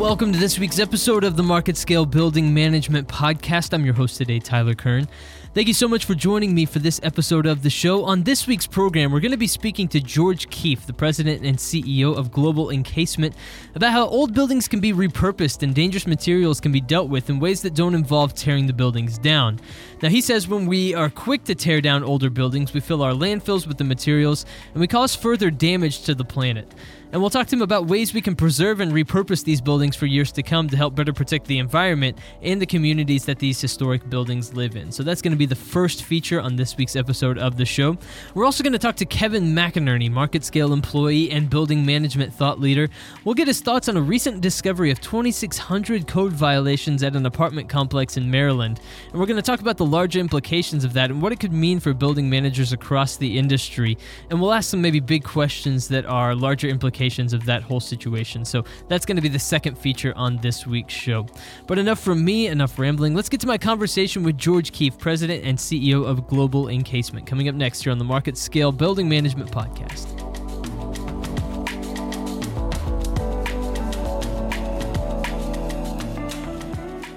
Welcome 0.00 0.32
to 0.32 0.38
this 0.38 0.58
week's 0.58 0.78
episode 0.78 1.24
of 1.24 1.36
the 1.36 1.42
Market 1.42 1.76
Scale 1.76 2.06
Building 2.06 2.54
Management 2.54 3.06
Podcast. 3.06 3.74
I'm 3.74 3.84
your 3.84 3.92
host 3.92 4.16
today, 4.16 4.38
Tyler 4.38 4.74
Kern. 4.74 5.06
Thank 5.52 5.68
you 5.68 5.74
so 5.74 5.86
much 5.88 6.06
for 6.06 6.14
joining 6.14 6.54
me 6.54 6.64
for 6.64 6.78
this 6.78 7.00
episode 7.02 7.44
of 7.44 7.62
the 7.62 7.68
show. 7.68 8.04
On 8.04 8.22
this 8.22 8.46
week's 8.46 8.66
program, 8.66 9.12
we're 9.12 9.20
going 9.20 9.32
to 9.32 9.36
be 9.36 9.46
speaking 9.46 9.88
to 9.88 10.00
George 10.00 10.48
Keefe, 10.48 10.86
the 10.86 10.94
president 10.94 11.44
and 11.44 11.58
CEO 11.58 12.16
of 12.16 12.32
Global 12.32 12.70
Encasement, 12.70 13.34
about 13.74 13.92
how 13.92 14.06
old 14.06 14.32
buildings 14.32 14.68
can 14.68 14.80
be 14.80 14.94
repurposed 14.94 15.62
and 15.62 15.74
dangerous 15.74 16.06
materials 16.06 16.60
can 16.60 16.72
be 16.72 16.80
dealt 16.80 17.10
with 17.10 17.28
in 17.28 17.38
ways 17.38 17.60
that 17.60 17.74
don't 17.74 17.94
involve 17.94 18.32
tearing 18.32 18.66
the 18.66 18.72
buildings 18.72 19.18
down. 19.18 19.60
Now, 20.02 20.08
he 20.08 20.22
says 20.22 20.48
when 20.48 20.64
we 20.64 20.94
are 20.94 21.10
quick 21.10 21.44
to 21.44 21.54
tear 21.54 21.82
down 21.82 22.02
older 22.02 22.30
buildings, 22.30 22.72
we 22.72 22.80
fill 22.80 23.02
our 23.02 23.12
landfills 23.12 23.66
with 23.66 23.76
the 23.76 23.84
materials 23.84 24.46
and 24.72 24.80
we 24.80 24.86
cause 24.86 25.14
further 25.14 25.50
damage 25.50 26.04
to 26.04 26.14
the 26.14 26.24
planet. 26.24 26.74
And 27.12 27.20
we'll 27.20 27.30
talk 27.30 27.48
to 27.48 27.56
him 27.56 27.62
about 27.62 27.86
ways 27.86 28.14
we 28.14 28.20
can 28.20 28.36
preserve 28.36 28.78
and 28.78 28.92
repurpose 28.92 29.42
these 29.42 29.60
buildings 29.60 29.96
for 29.96 30.06
years 30.06 30.30
to 30.32 30.44
come 30.44 30.68
to 30.68 30.76
help 30.76 30.94
better 30.94 31.12
protect 31.12 31.46
the 31.48 31.58
environment 31.58 32.16
and 32.40 32.62
the 32.62 32.66
communities 32.66 33.24
that 33.24 33.40
these 33.40 33.60
historic 33.60 34.08
buildings 34.08 34.54
live 34.54 34.76
in. 34.76 34.92
So 34.92 35.02
that's 35.02 35.20
going 35.20 35.32
to 35.32 35.36
be 35.36 35.46
the 35.46 35.56
first 35.56 36.04
feature 36.04 36.40
on 36.40 36.54
this 36.54 36.76
week's 36.76 36.94
episode 36.94 37.36
of 37.36 37.56
the 37.56 37.64
show. 37.64 37.98
We're 38.34 38.44
also 38.44 38.62
going 38.62 38.74
to 38.74 38.78
talk 38.78 38.94
to 38.96 39.04
Kevin 39.04 39.54
McInerney, 39.56 40.08
market 40.08 40.44
scale 40.44 40.72
employee 40.72 41.32
and 41.32 41.50
building 41.50 41.84
management 41.84 42.32
thought 42.32 42.60
leader. 42.60 42.88
We'll 43.24 43.34
get 43.34 43.48
his 43.48 43.60
thoughts 43.60 43.88
on 43.88 43.96
a 43.96 44.02
recent 44.02 44.40
discovery 44.40 44.92
of 44.92 45.00
2,600 45.00 46.06
code 46.06 46.32
violations 46.32 47.02
at 47.02 47.16
an 47.16 47.26
apartment 47.26 47.68
complex 47.68 48.16
in 48.16 48.30
Maryland. 48.30 48.78
And 49.10 49.18
we're 49.18 49.26
going 49.26 49.34
to 49.34 49.42
talk 49.42 49.60
about 49.60 49.78
the 49.78 49.86
larger 49.90 50.20
implications 50.20 50.84
of 50.84 50.92
that 50.92 51.10
and 51.10 51.20
what 51.20 51.32
it 51.32 51.40
could 51.40 51.52
mean 51.52 51.80
for 51.80 51.92
building 51.92 52.30
managers 52.30 52.72
across 52.72 53.16
the 53.16 53.38
industry. 53.38 53.98
And 54.30 54.40
we'll 54.40 54.52
ask 54.52 54.70
some 54.70 54.80
maybe 54.80 55.00
big 55.00 55.24
questions 55.24 55.88
that 55.88 56.06
are 56.06 56.34
larger 56.34 56.68
implications 56.68 57.32
of 57.32 57.44
that 57.46 57.62
whole 57.62 57.80
situation. 57.80 58.44
So 58.44 58.64
that's 58.88 59.04
going 59.04 59.16
to 59.16 59.22
be 59.22 59.28
the 59.28 59.38
second 59.38 59.76
feature 59.76 60.12
on 60.16 60.36
this 60.38 60.66
week's 60.66 60.94
show. 60.94 61.26
But 61.66 61.78
enough 61.78 62.00
from 62.00 62.24
me, 62.24 62.46
enough 62.46 62.78
rambling. 62.78 63.14
Let's 63.14 63.28
get 63.28 63.40
to 63.40 63.46
my 63.46 63.58
conversation 63.58 64.22
with 64.22 64.38
George 64.38 64.72
Keefe, 64.72 64.98
President 64.98 65.44
and 65.44 65.58
CEO 65.58 66.06
of 66.06 66.26
Global 66.28 66.68
Encasement, 66.68 67.26
coming 67.26 67.48
up 67.48 67.54
next 67.54 67.82
here 67.82 67.92
on 67.92 67.98
the 67.98 68.04
Market 68.04 68.36
Scale 68.36 68.72
Building 68.72 69.08
Management 69.08 69.50
Podcast. 69.50 70.39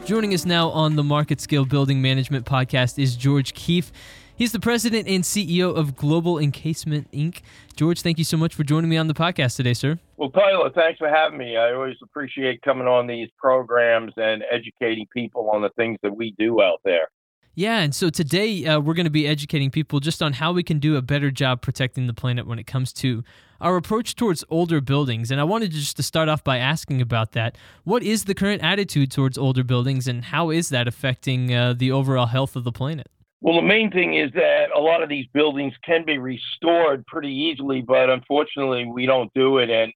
Joining 0.06 0.34
us 0.34 0.46
now 0.46 0.70
on 0.72 0.98
the 0.98 1.04
Market 1.04 1.40
Scale 1.40 1.64
Building 1.64 2.02
Management 2.02 2.46
Podcast 2.46 3.02
is 3.02 3.16
George 3.16 3.54
Keefe. 3.54 3.90
He's 4.36 4.52
the 4.52 4.60
president 4.60 5.08
and 5.08 5.24
CEO 5.24 5.74
of 5.74 5.96
Global 5.96 6.40
Encasement 6.40 7.10
Inc. 7.14 7.40
George, 7.78 8.02
thank 8.02 8.18
you 8.18 8.26
so 8.26 8.36
much 8.36 8.54
for 8.54 8.66
joining 8.66 8.90
me 8.90 8.98
on 8.98 9.08
the 9.08 9.14
podcast 9.14 9.56
today, 9.56 9.74
sir. 9.74 9.98
Well, 10.18 10.30
Tyler, 10.32 10.70
thanks 10.76 10.98
for 10.98 11.08
having 11.08 11.38
me. 11.38 11.56
I 11.56 11.72
always 11.72 11.96
appreciate 12.04 12.62
coming 12.64 12.86
on 12.86 13.08
these 13.08 13.30
programs 13.38 14.12
and 14.18 14.44
educating 14.52 15.08
people 15.16 15.50
on 15.50 15.62
the 15.62 15.70
things 15.78 15.98
that 16.04 16.14
we 16.14 16.36
do 16.38 16.62
out 16.62 16.82
there. 16.84 17.08
Yeah, 17.56 17.82
and 17.82 17.94
so 17.94 18.10
today 18.10 18.66
uh, 18.66 18.80
we're 18.80 18.96
going 18.96 19.06
to 19.06 19.12
be 19.12 19.28
educating 19.28 19.70
people 19.70 20.00
just 20.00 20.24
on 20.24 20.34
how 20.34 20.54
we 20.54 20.64
can 20.64 20.80
do 20.80 20.96
a 20.96 21.04
better 21.04 21.30
job 21.30 21.62
protecting 21.62 22.08
the 22.08 22.14
planet 22.14 22.48
when 22.48 22.58
it 22.58 22.66
comes 22.66 22.92
to 22.94 23.24
our 23.62 23.78
approach 23.78 24.16
towards 24.16 24.44
older 24.50 24.82
buildings. 24.82 25.30
And 25.30 25.40
I 25.40 25.44
wanted 25.44 25.70
just 25.70 25.96
to 25.98 26.04
start 26.04 26.30
off 26.30 26.44
by 26.44 26.58
asking 26.58 27.00
about 27.00 27.34
that. 27.34 27.56
What 27.84 28.02
is 28.02 28.26
the 28.26 28.34
current 28.34 28.64
attitude 28.64 29.12
towards 29.12 29.38
older 29.38 29.64
buildings, 29.64 30.08
and 30.08 30.26
how 30.26 30.50
is 30.50 30.70
that 30.70 30.88
affecting 30.88 31.54
uh, 31.54 31.74
the 31.74 31.92
overall 31.92 32.26
health 32.26 32.56
of 32.56 32.64
the 32.64 32.72
planet? 32.72 33.08
Well, 33.42 33.58
the 33.58 33.68
main 33.68 33.92
thing 33.92 34.16
is 34.16 34.32
that 34.34 34.70
a 34.76 34.80
lot 34.80 35.04
of 35.04 35.10
these 35.10 35.28
buildings 35.32 35.76
can 35.86 36.06
be 36.06 36.18
restored 36.18 37.06
pretty 37.06 37.32
easily, 37.32 37.82
but 37.82 38.10
unfortunately, 38.10 38.86
we 38.86 39.06
don't 39.06 39.32
do 39.36 39.60
it. 39.60 39.70
And 39.70 39.94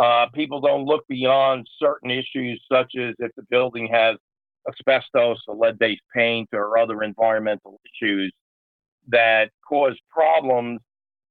uh, 0.00 0.26
people 0.32 0.60
don't 0.60 0.84
look 0.84 1.04
beyond 1.08 1.66
certain 1.80 2.12
issues, 2.12 2.62
such 2.70 2.92
as 2.96 3.16
if 3.18 3.32
the 3.36 3.42
building 3.50 3.88
has 3.92 4.16
asbestos 4.68 5.38
or 5.46 5.56
lead 5.56 5.78
based 5.78 6.02
paint 6.14 6.48
or 6.52 6.78
other 6.78 7.02
environmental 7.02 7.80
issues 7.84 8.32
that 9.08 9.50
cause 9.68 9.98
problems. 10.10 10.80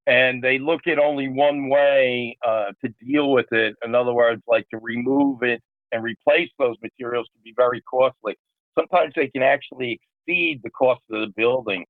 And 0.05 0.44
they 0.44 0.59
look 0.59 0.81
at 0.88 0.99
only 0.99 1.29
one 1.29 1.69
way 1.69 2.38
uh, 2.45 2.73
to 2.83 2.94
deal 3.05 3.31
with 3.31 3.51
it. 3.51 3.75
In 3.85 3.95
other 3.95 4.13
words, 4.13 4.41
like 4.47 4.67
to 4.69 4.79
remove 4.79 5.44
it 5.44 5.61
and 5.94 6.03
replace 6.03 6.49
those 6.59 6.75
materials 6.81 7.27
can 7.33 7.41
be 7.44 7.53
very 7.55 7.81
costly. 7.81 8.35
Sometimes 8.77 9.13
they 9.16 9.29
can 9.29 9.44
actually 9.44 10.00
exceed 10.27 10.59
the 10.63 10.71
cost 10.71 11.01
of 11.11 11.21
the 11.21 11.33
building. 11.38 11.85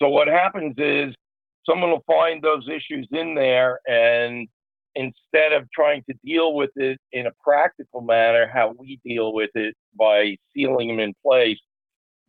So 0.00 0.08
what 0.08 0.28
happens 0.28 0.74
is 0.78 1.14
someone 1.68 1.90
will 1.90 2.04
find 2.06 2.42
those 2.42 2.66
issues 2.68 3.06
in 3.12 3.34
there 3.34 3.80
and 3.86 4.48
instead 4.94 5.52
of 5.52 5.70
trying 5.74 6.02
to 6.08 6.14
deal 6.24 6.54
with 6.54 6.70
it 6.76 6.98
in 7.12 7.26
a 7.26 7.32
practical 7.42 8.00
manner, 8.00 8.50
how 8.52 8.74
we 8.78 8.98
deal 9.04 9.32
with 9.32 9.50
it 9.54 9.74
by 9.98 10.36
sealing 10.54 10.88
them 10.88 11.00
in 11.00 11.14
place, 11.24 11.58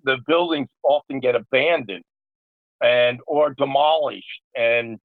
the 0.03 0.17
buildings 0.27 0.69
often 0.83 1.19
get 1.19 1.35
abandoned 1.35 2.03
and 2.81 3.19
or 3.27 3.53
demolished. 3.53 4.41
And 4.55 4.99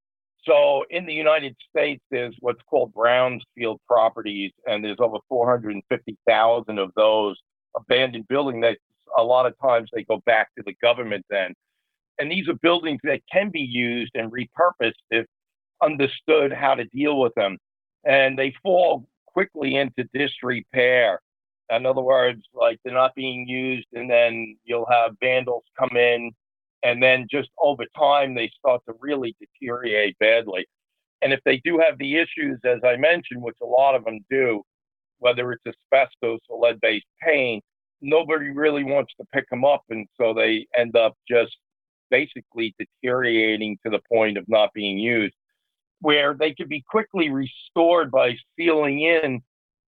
so 0.44 0.84
in 0.90 1.06
the 1.06 1.12
United 1.12 1.56
States, 1.68 2.02
there's 2.10 2.34
what's 2.40 2.62
called 2.68 2.92
brownfield 2.94 3.78
properties, 3.86 4.52
and 4.66 4.84
there's 4.84 5.00
over 5.00 5.18
450,000 5.28 6.78
of 6.78 6.90
those 6.96 7.36
abandoned 7.76 8.28
buildings 8.28 8.62
that 8.62 8.78
a 9.18 9.22
lot 9.22 9.46
of 9.46 9.54
times 9.60 9.90
they 9.92 10.04
go 10.04 10.22
back 10.26 10.48
to 10.56 10.62
the 10.64 10.74
government 10.82 11.24
then. 11.30 11.52
And 12.18 12.30
these 12.30 12.48
are 12.48 12.54
buildings 12.54 13.00
that 13.04 13.20
can 13.30 13.50
be 13.50 13.60
used 13.60 14.12
and 14.14 14.32
repurposed 14.32 14.94
if 15.10 15.26
understood 15.82 16.52
how 16.52 16.74
to 16.74 16.84
deal 16.86 17.18
with 17.18 17.34
them. 17.34 17.58
And 18.04 18.38
they 18.38 18.54
fall 18.62 19.06
quickly 19.26 19.76
into 19.76 20.08
disrepair. 20.14 21.20
In 21.70 21.84
other 21.84 22.02
words, 22.02 22.42
like 22.54 22.78
they're 22.84 22.94
not 22.94 23.14
being 23.14 23.48
used, 23.48 23.88
and 23.92 24.08
then 24.08 24.56
you'll 24.64 24.86
have 24.88 25.16
vandals 25.20 25.64
come 25.78 25.96
in, 25.96 26.30
and 26.82 27.02
then 27.02 27.26
just 27.30 27.50
over 27.60 27.84
time, 27.98 28.34
they 28.34 28.50
start 28.56 28.82
to 28.86 28.94
really 29.00 29.34
deteriorate 29.40 30.16
badly. 30.18 30.66
And 31.22 31.32
if 31.32 31.40
they 31.44 31.58
do 31.64 31.78
have 31.78 31.98
the 31.98 32.16
issues, 32.16 32.60
as 32.64 32.78
I 32.84 32.96
mentioned, 32.96 33.42
which 33.42 33.56
a 33.62 33.66
lot 33.66 33.94
of 33.94 34.04
them 34.04 34.20
do, 34.30 34.62
whether 35.18 35.50
it's 35.50 35.64
asbestos 35.66 36.40
or 36.48 36.60
lead 36.60 36.80
based 36.80 37.06
paint, 37.22 37.64
nobody 38.00 38.50
really 38.50 38.84
wants 38.84 39.12
to 39.18 39.26
pick 39.32 39.48
them 39.50 39.64
up. 39.64 39.82
And 39.88 40.06
so 40.20 40.34
they 40.34 40.66
end 40.76 40.94
up 40.94 41.14
just 41.28 41.56
basically 42.10 42.74
deteriorating 42.78 43.78
to 43.84 43.90
the 43.90 44.00
point 44.12 44.38
of 44.38 44.44
not 44.46 44.72
being 44.74 44.98
used, 44.98 45.34
where 46.00 46.34
they 46.34 46.54
could 46.54 46.68
be 46.68 46.82
quickly 46.88 47.30
restored 47.30 48.10
by 48.10 48.36
sealing 48.58 49.00
in, 49.00 49.40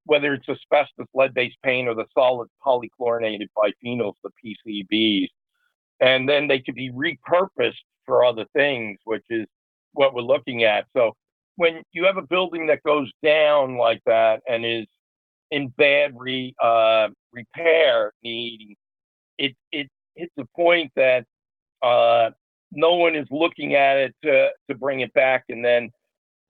whether 0.05 0.35
it's 0.35 0.49
asbestos, 0.49 1.07
lead 1.15 1.35
based 1.35 1.59
paint, 1.63 1.89
or 1.89 1.95
the 1.95 2.07
solid 2.15 2.49
polychlorinated 2.65 3.49
biphenyls, 3.57 4.15
the 4.25 4.31
PCBs. 4.67 5.29
And 6.01 6.29
then 6.29 6.49
they 6.49 6.61
could 6.61 6.75
be 6.75 6.91
repurposed 6.93 7.75
for 8.07 8.25
other 8.25 8.47
things, 8.55 8.99
which 9.05 9.25
is 9.29 9.47
what 9.93 10.15
we're 10.15 10.23
looking 10.23 10.65
at. 10.65 10.87
So 10.97 11.15
when 11.57 11.83
you 11.93 12.05
have 12.05 12.17
a 12.17 12.23
building 12.23 12.69
that 12.69 12.83
goes 12.85 13.11
down 13.23 13.77
like 13.77 14.01
that 14.07 14.41
and 14.49 14.65
is 14.65 14.87
in 15.51 15.69
bad 15.77 16.13
re, 16.17 16.55
uh, 16.63 17.09
repair 17.33 18.13
needing, 18.23 18.77
it 19.39 19.55
it 19.73 19.89
hits 20.15 20.33
a 20.39 20.45
point 20.57 20.93
that 20.97 21.25
uh, 21.83 22.31
no 22.73 22.95
one 22.95 23.15
is 23.15 23.27
looking 23.31 23.75
at 23.75 23.97
it 23.97 24.15
to 24.25 24.51
to 24.69 24.75
bring 24.77 25.01
it 25.01 25.13
back, 25.15 25.45
and 25.49 25.65
then 25.65 25.91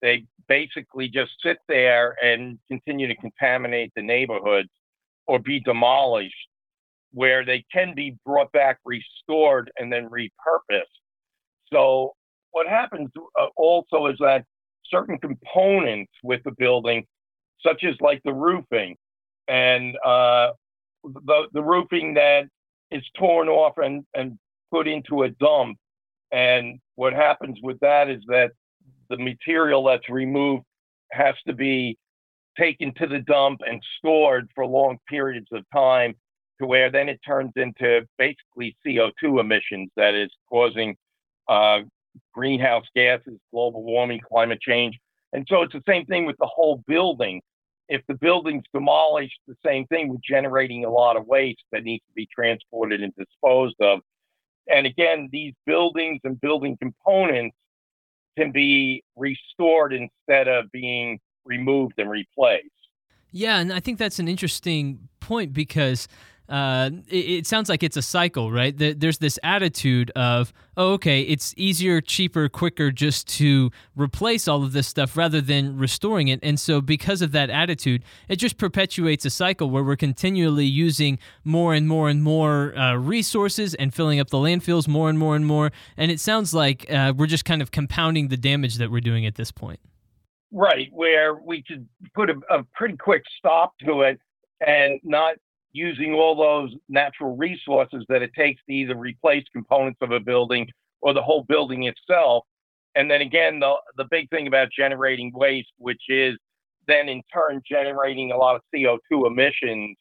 they 0.02 0.26
basically 0.48 1.08
just 1.08 1.32
sit 1.42 1.58
there 1.68 2.16
and 2.22 2.58
continue 2.68 3.06
to 3.06 3.16
contaminate 3.16 3.92
the 3.94 4.02
neighborhoods 4.02 4.70
or 5.26 5.38
be 5.38 5.60
demolished, 5.60 6.34
where 7.12 7.44
they 7.44 7.64
can 7.72 7.94
be 7.94 8.16
brought 8.24 8.50
back, 8.52 8.78
restored, 8.84 9.70
and 9.78 9.92
then 9.92 10.08
repurposed. 10.08 10.84
So 11.72 12.14
what 12.50 12.66
happens 12.66 13.10
uh, 13.38 13.46
also 13.56 14.06
is 14.06 14.16
that 14.20 14.44
certain 14.90 15.18
components 15.18 16.12
with 16.22 16.42
the 16.44 16.52
building, 16.52 17.04
such 17.60 17.84
as 17.84 17.94
like 18.00 18.22
the 18.24 18.32
roofing 18.32 18.96
and 19.48 19.96
uh, 20.04 20.50
the 21.04 21.48
the 21.52 21.62
roofing 21.62 22.14
that 22.14 22.44
is 22.90 23.02
torn 23.18 23.48
off 23.48 23.74
and 23.78 24.04
and 24.14 24.38
put 24.70 24.86
into 24.86 25.22
a 25.22 25.30
dump. 25.30 25.78
And 26.30 26.78
what 26.94 27.14
happens 27.14 27.58
with 27.62 27.80
that 27.80 28.10
is 28.10 28.22
that 28.28 28.52
the 29.08 29.18
material 29.18 29.84
that's 29.84 30.08
removed 30.08 30.64
has 31.12 31.34
to 31.46 31.54
be 31.54 31.96
taken 32.58 32.92
to 32.94 33.06
the 33.06 33.20
dump 33.20 33.60
and 33.66 33.82
stored 33.98 34.48
for 34.54 34.66
long 34.66 34.98
periods 35.08 35.46
of 35.52 35.64
time 35.72 36.14
to 36.60 36.66
where 36.66 36.90
then 36.90 37.08
it 37.08 37.20
turns 37.26 37.52
into 37.56 38.06
basically 38.18 38.76
CO2 38.84 39.40
emissions 39.40 39.90
that 39.96 40.14
is 40.14 40.30
causing 40.50 40.96
uh, 41.48 41.80
greenhouse 42.34 42.86
gases, 42.94 43.38
global 43.52 43.82
warming, 43.82 44.20
climate 44.20 44.60
change. 44.60 44.98
And 45.32 45.46
so 45.48 45.62
it's 45.62 45.72
the 45.72 45.82
same 45.86 46.04
thing 46.06 46.26
with 46.26 46.36
the 46.38 46.48
whole 46.52 46.82
building. 46.86 47.40
If 47.88 48.02
the 48.08 48.14
building's 48.14 48.64
demolished, 48.74 49.38
the 49.46 49.56
same 49.64 49.86
thing 49.86 50.08
with 50.08 50.20
generating 50.22 50.84
a 50.84 50.90
lot 50.90 51.16
of 51.16 51.26
waste 51.26 51.62
that 51.72 51.84
needs 51.84 52.04
to 52.08 52.12
be 52.14 52.28
transported 52.34 53.02
and 53.02 53.12
disposed 53.16 53.76
of. 53.80 54.00
And 54.68 54.86
again, 54.86 55.28
these 55.32 55.54
buildings 55.64 56.20
and 56.24 56.40
building 56.40 56.76
components 56.80 57.56
can 58.38 58.52
be 58.52 59.02
restored 59.16 59.92
instead 59.92 60.46
of 60.48 60.70
being 60.72 61.18
removed 61.44 61.94
and 61.98 62.08
replaced. 62.08 62.68
Yeah, 63.32 63.58
and 63.58 63.72
I 63.72 63.80
think 63.80 63.98
that's 63.98 64.18
an 64.18 64.28
interesting 64.28 65.08
point 65.20 65.52
because 65.52 66.08
uh, 66.48 66.90
it, 67.08 67.16
it, 67.16 67.46
sounds 67.46 67.68
like 67.68 67.82
it's 67.82 67.96
a 67.96 68.02
cycle, 68.02 68.50
right? 68.50 68.74
There's 68.76 69.18
this 69.18 69.38
attitude 69.42 70.10
of, 70.16 70.52
oh, 70.78 70.92
okay, 70.94 71.20
it's 71.20 71.52
easier, 71.58 72.00
cheaper, 72.00 72.48
quicker 72.48 72.90
just 72.90 73.28
to 73.38 73.70
replace 73.94 74.48
all 74.48 74.62
of 74.62 74.72
this 74.72 74.86
stuff 74.86 75.14
rather 75.14 75.42
than 75.42 75.76
restoring 75.76 76.28
it. 76.28 76.40
And 76.42 76.58
so, 76.58 76.80
because 76.80 77.20
of 77.20 77.32
that 77.32 77.50
attitude, 77.50 78.02
it 78.28 78.36
just 78.36 78.56
perpetuates 78.56 79.26
a 79.26 79.30
cycle 79.30 79.68
where 79.68 79.84
we're 79.84 79.96
continually 79.96 80.64
using 80.64 81.18
more 81.44 81.74
and 81.74 81.86
more 81.86 82.08
and 82.08 82.22
more 82.22 82.76
uh, 82.78 82.94
resources 82.94 83.74
and 83.74 83.92
filling 83.92 84.18
up 84.18 84.30
the 84.30 84.38
landfills 84.38 84.88
more 84.88 85.10
and 85.10 85.18
more 85.18 85.36
and 85.36 85.44
more. 85.44 85.70
And 85.98 86.10
it 86.10 86.18
sounds 86.18 86.54
like 86.54 86.90
uh, 86.90 87.12
we're 87.14 87.26
just 87.26 87.44
kind 87.44 87.60
of 87.60 87.72
compounding 87.72 88.28
the 88.28 88.38
damage 88.38 88.76
that 88.76 88.90
we're 88.90 89.00
doing 89.00 89.26
at 89.26 89.34
this 89.34 89.50
point. 89.50 89.80
Right, 90.50 90.88
where 90.92 91.34
we 91.34 91.62
could 91.62 91.86
put 92.14 92.30
a, 92.30 92.40
a 92.50 92.62
pretty 92.74 92.96
quick 92.96 93.22
stop 93.38 93.74
to 93.84 94.00
it 94.00 94.18
and 94.66 94.98
not 95.04 95.36
using 95.72 96.14
all 96.14 96.34
those 96.34 96.74
natural 96.88 97.36
resources 97.36 98.04
that 98.08 98.22
it 98.22 98.32
takes 98.34 98.60
to 98.66 98.72
either 98.72 98.96
replace 98.96 99.44
components 99.52 99.98
of 100.00 100.12
a 100.12 100.20
building 100.20 100.66
or 101.00 101.12
the 101.12 101.22
whole 101.22 101.44
building 101.44 101.84
itself. 101.84 102.44
And 102.94 103.10
then 103.10 103.20
again, 103.20 103.60
the, 103.60 103.74
the 103.96 104.06
big 104.10 104.28
thing 104.30 104.46
about 104.46 104.68
generating 104.76 105.30
waste, 105.34 105.72
which 105.78 106.02
is 106.08 106.36
then 106.86 107.08
in 107.08 107.22
turn 107.32 107.60
generating 107.70 108.32
a 108.32 108.36
lot 108.36 108.56
of 108.56 108.62
CO2 108.74 109.26
emissions 109.26 109.96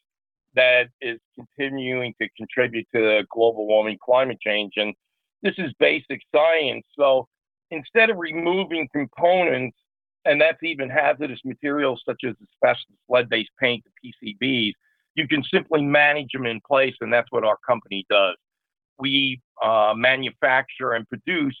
that 0.54 0.88
is 1.00 1.20
continuing 1.34 2.14
to 2.20 2.28
contribute 2.36 2.86
to 2.94 3.00
the 3.00 3.26
global 3.30 3.66
warming 3.66 3.98
climate 4.04 4.38
change. 4.40 4.72
And 4.76 4.94
this 5.42 5.54
is 5.58 5.72
basic 5.78 6.20
science. 6.34 6.84
So 6.98 7.28
instead 7.70 8.10
of 8.10 8.16
removing 8.16 8.88
components, 8.92 9.76
and 10.24 10.40
that's 10.40 10.62
even 10.62 10.90
hazardous 10.90 11.40
materials 11.44 12.02
such 12.04 12.22
as 12.26 12.34
asbestos, 12.42 12.96
lead 13.08 13.28
based 13.28 13.50
paint, 13.60 13.84
the 13.84 14.12
PCBs, 14.40 14.72
you 15.14 15.26
can 15.26 15.42
simply 15.42 15.82
manage 15.82 16.30
them 16.32 16.46
in 16.46 16.60
place, 16.66 16.94
and 17.00 17.12
that's 17.12 17.28
what 17.30 17.44
our 17.44 17.56
company 17.66 18.04
does. 18.10 18.36
We 18.98 19.40
uh, 19.62 19.94
manufacture 19.96 20.92
and 20.92 21.08
produce 21.08 21.56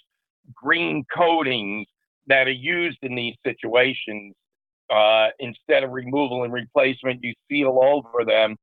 green 0.54 1.04
coatings 1.14 1.86
that 2.26 2.46
are 2.46 2.50
used 2.50 2.98
in 3.02 3.14
these 3.14 3.34
situations. 3.44 4.34
Uh, 4.90 5.28
instead 5.38 5.84
of 5.84 5.90
removal 5.90 6.44
and 6.44 6.52
replacement, 6.52 7.22
you 7.22 7.34
seal 7.50 7.78
over 7.82 8.24
them 8.24 8.56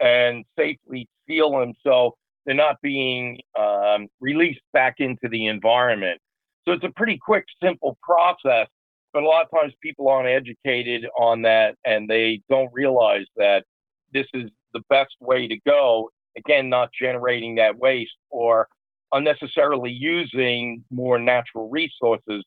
and 0.00 0.44
safely 0.58 1.08
seal 1.26 1.58
them 1.58 1.72
so 1.84 2.14
they're 2.44 2.54
not 2.54 2.76
being 2.82 3.38
um, 3.58 4.08
released 4.20 4.62
back 4.72 4.94
into 4.98 5.28
the 5.30 5.46
environment. 5.46 6.18
So 6.64 6.72
it's 6.72 6.84
a 6.84 6.92
pretty 6.96 7.18
quick, 7.18 7.44
simple 7.62 7.96
process, 8.02 8.68
but 9.12 9.22
a 9.22 9.26
lot 9.26 9.44
of 9.44 9.60
times 9.60 9.72
people 9.82 10.08
aren't 10.08 10.28
educated 10.28 11.06
on 11.18 11.42
that 11.42 11.76
and 11.84 12.08
they 12.08 12.40
don't 12.48 12.70
realize 12.72 13.26
that 13.36 13.64
this 14.12 14.26
is 14.34 14.50
the 14.72 14.82
best 14.88 15.14
way 15.20 15.48
to 15.48 15.58
go. 15.66 16.10
Again, 16.36 16.68
not 16.68 16.90
generating 16.98 17.56
that 17.56 17.76
waste 17.76 18.16
or 18.30 18.68
unnecessarily 19.12 19.90
using 19.90 20.84
more 20.90 21.18
natural 21.18 21.68
resources 21.68 22.44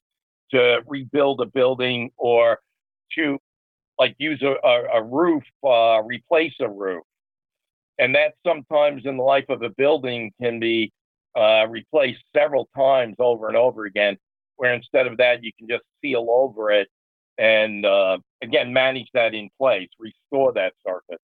to 0.51 0.81
rebuild 0.87 1.41
a 1.41 1.45
building 1.45 2.11
or 2.17 2.59
to 3.17 3.37
like 3.99 4.15
use 4.17 4.41
a, 4.41 4.55
a, 4.67 4.99
a 4.99 5.03
roof, 5.03 5.43
uh, 5.63 6.01
replace 6.03 6.53
a 6.59 6.69
roof. 6.69 7.03
And 7.99 8.15
that 8.15 8.33
sometimes 8.45 9.03
in 9.05 9.17
the 9.17 9.23
life 9.23 9.45
of 9.49 9.61
a 9.61 9.69
building 9.69 10.31
can 10.41 10.59
be 10.59 10.91
uh, 11.35 11.67
replaced 11.67 12.23
several 12.35 12.67
times 12.75 13.15
over 13.19 13.47
and 13.47 13.57
over 13.57 13.85
again, 13.85 14.17
where 14.55 14.73
instead 14.73 15.07
of 15.07 15.17
that, 15.17 15.43
you 15.43 15.51
can 15.57 15.67
just 15.67 15.83
seal 16.01 16.27
over 16.29 16.71
it 16.71 16.87
and 17.37 17.85
uh, 17.85 18.17
again 18.41 18.73
manage 18.73 19.07
that 19.13 19.33
in 19.33 19.49
place, 19.57 19.89
restore 19.99 20.53
that 20.53 20.73
surface. 20.85 21.21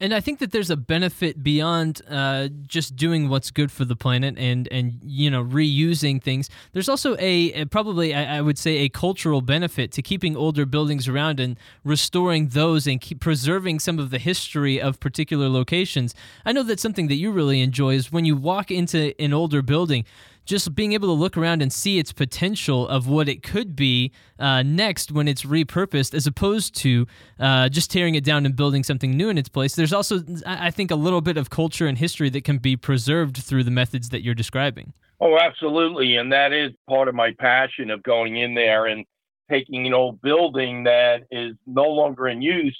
And 0.00 0.14
I 0.14 0.20
think 0.20 0.38
that 0.38 0.52
there's 0.52 0.70
a 0.70 0.76
benefit 0.76 1.42
beyond 1.42 2.02
uh, 2.08 2.48
just 2.66 2.94
doing 2.94 3.28
what's 3.28 3.50
good 3.50 3.72
for 3.72 3.84
the 3.84 3.96
planet 3.96 4.36
and 4.38 4.68
and 4.68 5.00
you 5.02 5.30
know 5.30 5.42
reusing 5.42 6.22
things. 6.22 6.48
There's 6.72 6.88
also 6.88 7.16
a, 7.18 7.52
a 7.52 7.64
probably 7.66 8.14
I, 8.14 8.38
I, 8.38 8.40
would 8.40 8.58
say 8.58 8.78
a 8.78 8.88
cultural 8.88 9.40
benefit 9.40 9.90
to 9.92 10.02
keeping 10.02 10.36
older 10.36 10.66
buildings 10.66 11.08
around 11.08 11.40
and 11.40 11.58
restoring 11.84 12.48
those 12.48 12.86
and 12.86 13.00
keep 13.00 13.20
preserving 13.20 13.80
some 13.80 13.98
of 13.98 14.10
the 14.10 14.18
history 14.18 14.80
of 14.80 15.00
particular 15.00 15.48
locations. 15.48 16.14
I 16.44 16.52
know 16.52 16.62
that 16.64 16.78
something 16.78 17.08
that 17.08 17.16
you 17.16 17.32
really 17.32 17.60
enjoy 17.60 17.94
is 17.94 18.12
when 18.12 18.24
you 18.24 18.36
walk 18.36 18.70
into 18.70 19.14
an 19.20 19.32
older 19.32 19.62
building 19.62 20.04
just 20.48 20.74
being 20.74 20.94
able 20.94 21.08
to 21.08 21.12
look 21.12 21.36
around 21.36 21.60
and 21.60 21.70
see 21.70 21.98
its 21.98 22.10
potential 22.10 22.88
of 22.88 23.06
what 23.06 23.28
it 23.28 23.42
could 23.42 23.76
be 23.76 24.10
uh, 24.38 24.62
next 24.62 25.12
when 25.12 25.28
it's 25.28 25.42
repurposed, 25.42 26.14
as 26.14 26.26
opposed 26.26 26.74
to 26.74 27.06
uh, 27.38 27.68
just 27.68 27.90
tearing 27.90 28.14
it 28.14 28.24
down 28.24 28.46
and 28.46 28.56
building 28.56 28.82
something 28.82 29.10
new 29.10 29.28
in 29.28 29.36
its 29.36 29.50
place. 29.50 29.74
There's 29.74 29.92
also, 29.92 30.20
I 30.46 30.70
think, 30.70 30.90
a 30.90 30.94
little 30.94 31.20
bit 31.20 31.36
of 31.36 31.50
culture 31.50 31.86
and 31.86 31.98
history 31.98 32.30
that 32.30 32.44
can 32.44 32.56
be 32.56 32.76
preserved 32.76 33.36
through 33.36 33.64
the 33.64 33.70
methods 33.70 34.08
that 34.08 34.22
you're 34.22 34.34
describing. 34.34 34.94
Oh, 35.20 35.38
absolutely. 35.38 36.16
And 36.16 36.32
that 36.32 36.54
is 36.54 36.72
part 36.88 37.08
of 37.08 37.14
my 37.14 37.34
passion 37.38 37.90
of 37.90 38.02
going 38.02 38.38
in 38.38 38.54
there 38.54 38.86
and 38.86 39.04
taking 39.50 39.86
an 39.86 39.92
old 39.92 40.22
building 40.22 40.84
that 40.84 41.24
is 41.30 41.54
no 41.66 41.84
longer 41.84 42.26
in 42.26 42.40
use 42.40 42.78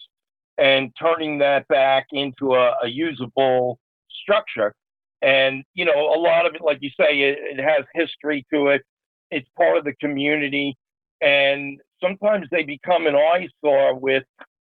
and 0.57 0.91
turning 0.99 1.39
that 1.39 1.69
back 1.69 2.07
into 2.13 2.55
a, 2.55 2.77
a 2.83 2.89
usable 2.89 3.79
structure 4.23 4.75
and, 5.23 5.65
you 5.75 5.85
know, 5.85 6.15
a 6.15 6.19
lot 6.19 6.47
of 6.47 6.55
it, 6.55 6.61
like 6.61 6.79
you 6.81 6.91
say, 6.91 7.21
it, 7.21 7.39
it 7.59 7.63
has 7.63 7.85
history 7.95 8.47
to 8.53 8.69
it. 8.69 8.83
It's 9.31 9.49
part 9.57 9.77
of 9.77 9.85
the 9.85 9.95
community. 9.95 10.77
And 11.21 11.81
sometimes 12.03 12.47
they 12.51 12.63
become 12.63 13.07
an 13.07 13.17
eyesore 13.17 13.95
with 13.99 14.25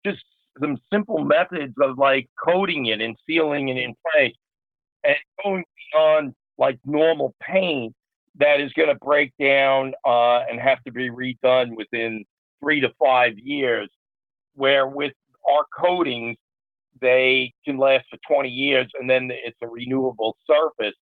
just 0.05 0.23
some 0.59 0.77
simple 0.91 1.23
methods 1.23 1.73
of 1.81 1.97
like 1.97 2.27
coating 2.43 2.87
it 2.87 3.01
and 3.01 3.15
sealing 3.27 3.69
it 3.69 3.77
in 3.77 3.95
place 4.11 4.35
and 5.03 5.15
going 5.43 5.63
beyond 5.91 6.33
like 6.57 6.77
normal 6.85 7.33
paint 7.41 7.93
that 8.39 8.59
is 8.59 8.71
going 8.73 8.89
to 8.89 8.95
break 8.95 9.31
down 9.39 9.93
uh, 10.05 10.39
and 10.49 10.59
have 10.59 10.83
to 10.83 10.91
be 10.91 11.09
redone 11.09 11.75
within 11.75 12.23
three 12.61 12.79
to 12.81 12.91
five 13.01 13.37
years. 13.37 13.89
Where 14.55 14.87
with 14.87 15.13
our 15.49 15.65
coatings, 15.75 16.37
they 17.03 17.53
can 17.65 17.77
last 17.77 18.05
for 18.09 18.17
20 18.27 18.49
years 18.49 18.87
and 18.99 19.07
then 19.07 19.29
it's 19.31 19.57
a 19.61 19.67
renewable 19.67 20.35
surface. 20.47 20.95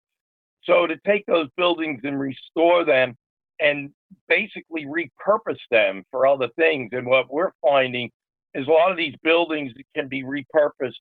So 0.64 0.88
to 0.88 0.96
take 1.06 1.26
those 1.28 1.48
buildings 1.58 2.02
and 2.04 2.20
restore 2.20 2.86
them 2.86 3.16
and 3.60 3.92
basically 4.28 4.86
repurpose 4.86 5.60
them 5.70 6.04
for 6.12 6.26
other 6.26 6.48
things. 6.56 6.90
And 6.94 7.06
what 7.06 7.32
we're 7.32 7.52
finding 7.62 8.10
is 8.54 8.68
a 8.68 8.72
lot 8.72 8.92
of 8.92 8.98
these 8.98 9.16
buildings 9.24 9.74
can 9.96 10.08
be 10.08 10.24
repurposed 10.24 10.94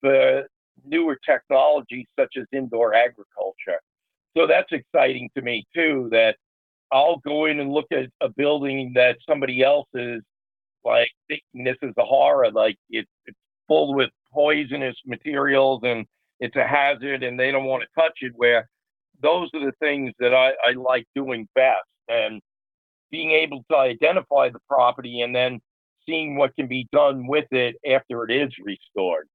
for 0.00 0.44
newer 0.84 1.18
technologies 1.26 2.06
such 2.18 2.34
as 2.38 2.44
indoor 2.52 2.94
agriculture. 2.94 3.80
So 4.36 4.46
that's 4.46 4.72
exciting 4.72 5.30
to 5.36 5.42
me 5.42 5.66
too, 5.74 6.08
that 6.12 6.36
I'll 6.92 7.18
go 7.18 7.46
in 7.46 7.60
and 7.60 7.72
look 7.72 7.86
at 7.92 8.08
a 8.20 8.28
building 8.28 8.92
that 8.94 9.16
somebody 9.28 9.62
else 9.62 9.88
is 9.94 10.22
like 10.84 11.10
thinking 11.28 11.64
this 11.64 11.76
is 11.82 11.94
a 11.98 12.04
horror, 12.04 12.50
like 12.50 12.76
it, 12.90 13.06
it's 13.26 13.38
full 13.66 13.94
with 13.94 14.10
poisonous 14.34 14.96
materials 15.06 15.80
and 15.84 16.04
it's 16.40 16.56
a 16.56 16.66
hazard 16.66 17.22
and 17.22 17.38
they 17.38 17.50
don't 17.50 17.64
want 17.64 17.82
to 17.82 18.02
touch 18.02 18.18
it 18.20 18.32
where 18.34 18.68
those 19.22 19.48
are 19.54 19.64
the 19.64 19.72
things 19.80 20.12
that 20.18 20.34
I, 20.34 20.50
I 20.68 20.72
like 20.72 21.06
doing 21.14 21.48
best 21.54 21.86
and 22.08 22.42
being 23.10 23.30
able 23.30 23.64
to 23.70 23.76
identify 23.76 24.50
the 24.50 24.58
property 24.68 25.20
and 25.20 25.34
then 25.34 25.60
seeing 26.06 26.36
what 26.36 26.54
can 26.56 26.66
be 26.66 26.88
done 26.92 27.26
with 27.26 27.46
it 27.52 27.76
after 27.88 28.24
it 28.24 28.32
is 28.32 28.52
restored. 28.62 29.28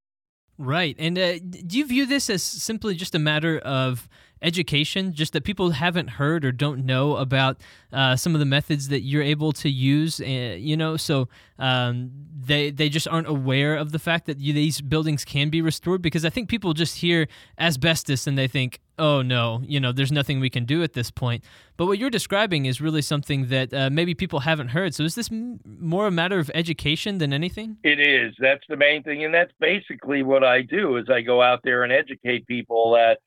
Right. 0.58 0.96
And 1.00 1.18
uh, 1.18 1.39
do 1.39 1.77
you 1.77 1.88
view 1.88 2.06
this 2.06 2.29
as 2.29 2.44
simply 2.44 2.94
just 2.94 3.15
a 3.15 3.20
matter 3.20 3.60
of 3.60 4.10
education, 4.41 5.13
just 5.13 5.34
that 5.34 5.43
people 5.43 5.72
haven't 5.72 6.12
heard 6.12 6.46
or 6.46 6.51
don't 6.51 6.86
know 6.86 7.17
about 7.17 7.58
uh, 7.91 8.15
some 8.15 8.36
of 8.36 8.39
the 8.39 8.46
methods 8.46 8.88
that 8.89 9.01
you're 9.01 9.24
able 9.24 9.51
to 9.53 9.69
use. 9.69 10.22
Uh, 10.22 10.55
you 10.58 10.77
know, 10.77 10.98
so 10.98 11.27
um, 11.58 12.12
they 12.39 12.72
they 12.72 12.89
just 12.89 13.08
aren't 13.08 13.27
aware 13.27 13.75
of 13.75 13.91
the 13.91 14.00
fact 14.00 14.25
that 14.25 14.39
you, 14.39 14.53
these 14.53 14.81
buildings 14.81 15.25
can 15.25 15.50
be 15.50 15.62
restored 15.62 16.01
because 16.01 16.25
I 16.25 16.29
think 16.29 16.50
people 16.50 16.74
just 16.74 16.98
hear 16.98 17.27
asbestos 17.58 18.27
and 18.27 18.38
they 18.38 18.48
think, 18.48 18.79
oh 18.98 19.22
no, 19.22 19.62
you 19.65 19.79
know, 19.79 19.91
there's 19.91 20.12
nothing 20.12 20.39
we 20.39 20.50
can 20.50 20.65
do 20.65 20.84
at 20.84 20.93
this 20.93 21.12
point. 21.12 21.43
But 21.77 21.86
what 21.88 21.98
you're 21.98 22.10
describing 22.10 22.65
is 22.65 22.81
really 22.81 23.01
something 23.01 23.48
that 23.48 23.74
uh, 23.74 23.89
maybe 23.89 24.13
people 24.13 24.41
haven't 24.41 24.69
heard. 24.69 24.93
So 24.93 25.03
is 25.03 25.15
this 25.15 25.31
m- 25.31 25.60
more 25.65 26.08
a 26.08 26.12
matter 26.12 26.39
of 26.39 26.51
education 26.53 27.17
than 27.17 27.34
anything? 27.34 27.77
It 27.84 28.00
is. 28.00 28.36
That's 28.39 28.63
the 28.69 28.77
main 28.77 29.03
thing, 29.03 29.24
and 29.24 29.34
that's 29.34 29.53
basically 29.60 30.24
what 30.24 30.43
I 30.43 30.62
do. 30.62 30.98
Is 30.98 31.10
I 31.10 31.22
go 31.22 31.41
out 31.41 31.62
there 31.63 31.84
and 31.84 31.91
educate 31.91 32.48
people 32.48 32.91
that 32.93 33.19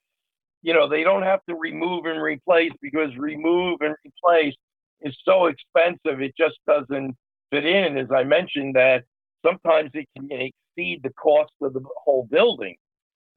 you 0.62 0.72
know 0.72 0.88
they 0.88 1.02
don't 1.02 1.22
have 1.22 1.40
to 1.48 1.54
remove 1.54 2.06
and 2.06 2.22
replace 2.22 2.72
because 2.80 3.16
remove 3.16 3.80
and 3.80 3.94
replace 4.04 4.54
is 5.02 5.16
so 5.24 5.46
expensive. 5.46 6.20
It 6.20 6.34
just 6.36 6.58
doesn't 6.66 7.16
fit 7.50 7.66
in. 7.66 7.98
As 7.98 8.08
I 8.14 8.24
mentioned, 8.24 8.76
that 8.76 9.04
sometimes 9.44 9.90
it 9.94 10.08
can 10.16 10.28
exceed 10.30 11.02
the 11.02 11.12
cost 11.14 11.52
of 11.60 11.72
the 11.72 11.82
whole 12.04 12.28
building 12.30 12.76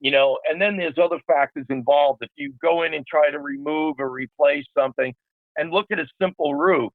you 0.00 0.10
know, 0.10 0.38
and 0.48 0.60
then 0.60 0.76
there's 0.76 0.98
other 0.98 1.20
factors 1.26 1.66
involved. 1.70 2.22
If 2.22 2.30
you 2.36 2.52
go 2.62 2.82
in 2.82 2.94
and 2.94 3.06
try 3.06 3.30
to 3.30 3.38
remove 3.38 3.96
or 3.98 4.10
replace 4.10 4.66
something 4.76 5.14
and 5.56 5.70
look 5.70 5.86
at 5.90 5.98
a 5.98 6.06
simple 6.20 6.54
roof, 6.54 6.92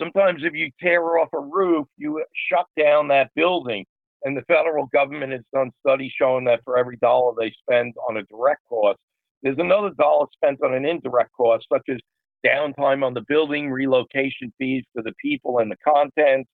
sometimes 0.00 0.42
if 0.44 0.54
you 0.54 0.70
tear 0.80 1.18
off 1.18 1.28
a 1.32 1.40
roof, 1.40 1.86
you 1.96 2.24
shut 2.50 2.66
down 2.78 3.08
that 3.08 3.30
building. 3.36 3.84
And 4.24 4.36
the 4.36 4.42
federal 4.42 4.86
government 4.92 5.32
has 5.32 5.42
done 5.54 5.70
studies 5.86 6.12
showing 6.18 6.44
that 6.44 6.60
for 6.64 6.76
every 6.76 6.96
dollar 6.96 7.32
they 7.38 7.54
spend 7.62 7.94
on 8.08 8.18
a 8.18 8.22
direct 8.24 8.60
cost, 8.68 8.98
there's 9.42 9.58
another 9.58 9.90
dollar 9.98 10.26
spent 10.32 10.62
on 10.62 10.74
an 10.74 10.84
indirect 10.84 11.32
cost, 11.36 11.66
such 11.72 11.88
as 11.88 11.98
downtime 12.44 13.04
on 13.04 13.14
the 13.14 13.24
building, 13.28 13.70
relocation 13.70 14.52
fees 14.58 14.84
for 14.94 15.02
the 15.02 15.12
people 15.20 15.58
and 15.58 15.70
the 15.70 15.76
contents. 15.86 16.48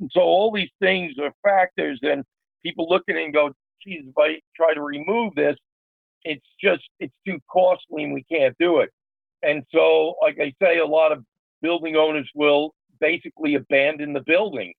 And 0.00 0.10
so 0.12 0.20
all 0.20 0.52
these 0.52 0.70
things 0.80 1.14
are 1.20 1.32
factors, 1.42 1.98
and 2.02 2.24
people 2.62 2.88
look 2.88 3.02
at 3.08 3.16
it 3.16 3.24
and 3.24 3.34
go, 3.34 3.52
geez, 3.82 4.04
if 4.06 4.14
I 4.18 4.40
try 4.56 4.74
to 4.74 4.82
remove 4.82 5.34
this, 5.34 5.56
it's 6.24 6.44
just 6.60 6.82
it's 6.98 7.14
too 7.26 7.38
costly 7.50 8.04
and 8.04 8.12
we 8.12 8.24
can't 8.24 8.56
do 8.58 8.80
it. 8.80 8.90
And 9.42 9.62
so, 9.72 10.16
like 10.20 10.38
I 10.40 10.52
say, 10.60 10.78
a 10.78 10.86
lot 10.86 11.12
of 11.12 11.24
building 11.62 11.96
owners 11.96 12.28
will 12.34 12.74
basically 13.00 13.54
abandon 13.54 14.12
the 14.12 14.22
buildings 14.26 14.74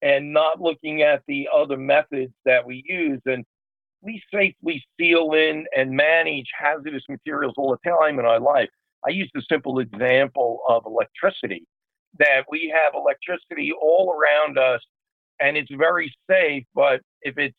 and 0.00 0.32
not 0.32 0.60
looking 0.60 1.02
at 1.02 1.22
the 1.28 1.48
other 1.54 1.76
methods 1.76 2.32
that 2.44 2.66
we 2.66 2.82
use. 2.86 3.20
And 3.26 3.44
we 4.02 4.22
safely 4.32 4.84
seal 4.98 5.32
in 5.32 5.66
and 5.76 5.90
manage 5.90 6.46
hazardous 6.58 7.04
materials 7.08 7.54
all 7.56 7.70
the 7.70 7.90
time 7.90 8.18
in 8.18 8.26
our 8.26 8.40
life. 8.40 8.68
I 9.06 9.10
use 9.10 9.30
the 9.34 9.42
simple 9.50 9.78
example 9.78 10.60
of 10.68 10.84
electricity 10.86 11.64
that 12.18 12.44
we 12.50 12.72
have 12.74 12.94
electricity 12.94 13.72
all 13.72 14.12
around 14.12 14.58
us 14.58 14.80
and 15.40 15.56
it's 15.56 15.70
very 15.76 16.14
safe, 16.28 16.64
but 16.74 17.00
if 17.22 17.38
it's 17.38 17.56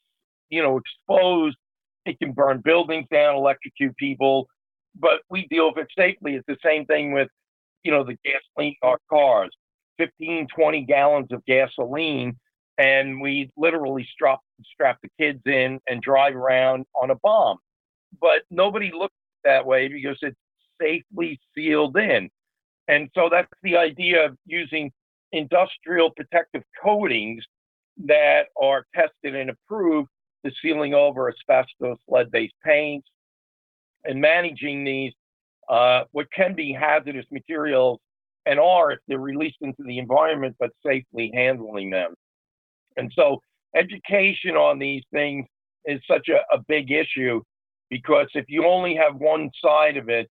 you 0.53 0.61
know, 0.61 0.77
exposed. 0.77 1.57
It 2.05 2.19
can 2.19 2.31
burn 2.31 2.61
buildings 2.63 3.07
down, 3.11 3.35
electrocute 3.35 3.95
people, 3.97 4.47
but 4.99 5.21
we 5.31 5.47
deal 5.47 5.69
with 5.73 5.85
it 5.85 5.87
safely. 5.97 6.35
It's 6.35 6.45
the 6.47 6.57
same 6.63 6.85
thing 6.85 7.11
with, 7.13 7.27
you 7.83 7.91
know, 7.91 8.03
the 8.03 8.17
gasoline 8.23 8.75
in 8.81 8.87
our 8.87 8.99
cars, 9.09 9.49
15, 9.97 10.47
20 10.55 10.81
gallons 10.83 11.27
of 11.31 11.43
gasoline, 11.45 12.37
and 12.77 13.21
we 13.21 13.51
literally 13.55 14.07
strap, 14.11 14.39
strap 14.73 14.99
the 15.01 15.09
kids 15.19 15.41
in 15.45 15.79
and 15.87 16.01
drive 16.01 16.35
around 16.35 16.85
on 16.99 17.11
a 17.11 17.15
bomb. 17.15 17.57
But 18.19 18.43
nobody 18.49 18.91
looks 18.91 19.15
that 19.43 19.65
way 19.65 19.87
because 19.87 20.17
it's 20.21 20.37
safely 20.81 21.39
sealed 21.55 21.97
in. 21.97 22.29
And 22.87 23.09
so 23.15 23.29
that's 23.29 23.51
the 23.61 23.77
idea 23.77 24.25
of 24.25 24.37
using 24.45 24.91
industrial 25.31 26.11
protective 26.11 26.63
coatings 26.83 27.43
that 28.05 28.47
are 28.61 28.85
tested 28.95 29.35
and 29.35 29.49
approved 29.49 30.09
the 30.43 30.51
sealing 30.61 30.93
over 30.93 31.29
asbestos, 31.29 31.97
lead-based 32.07 32.55
paints, 32.65 33.07
and 34.03 34.19
managing 34.19 34.83
these, 34.83 35.13
uh, 35.69 36.03
what 36.11 36.27
can 36.31 36.53
be 36.53 36.73
hazardous 36.73 37.25
materials 37.31 37.99
and 38.45 38.59
are 38.59 38.91
if 38.91 38.99
they're 39.07 39.19
released 39.19 39.57
into 39.61 39.83
the 39.83 39.97
environment, 39.97 40.55
but 40.59 40.71
safely 40.85 41.31
handling 41.33 41.89
them. 41.89 42.13
And 42.97 43.11
so 43.15 43.41
education 43.75 44.55
on 44.55 44.79
these 44.79 45.03
things 45.11 45.45
is 45.85 45.99
such 46.09 46.29
a, 46.29 46.39
a 46.55 46.59
big 46.67 46.91
issue 46.91 47.41
because 47.89 48.27
if 48.33 48.45
you 48.47 48.65
only 48.65 48.95
have 48.95 49.15
one 49.15 49.49
side 49.63 49.97
of 49.97 50.09
it, 50.09 50.29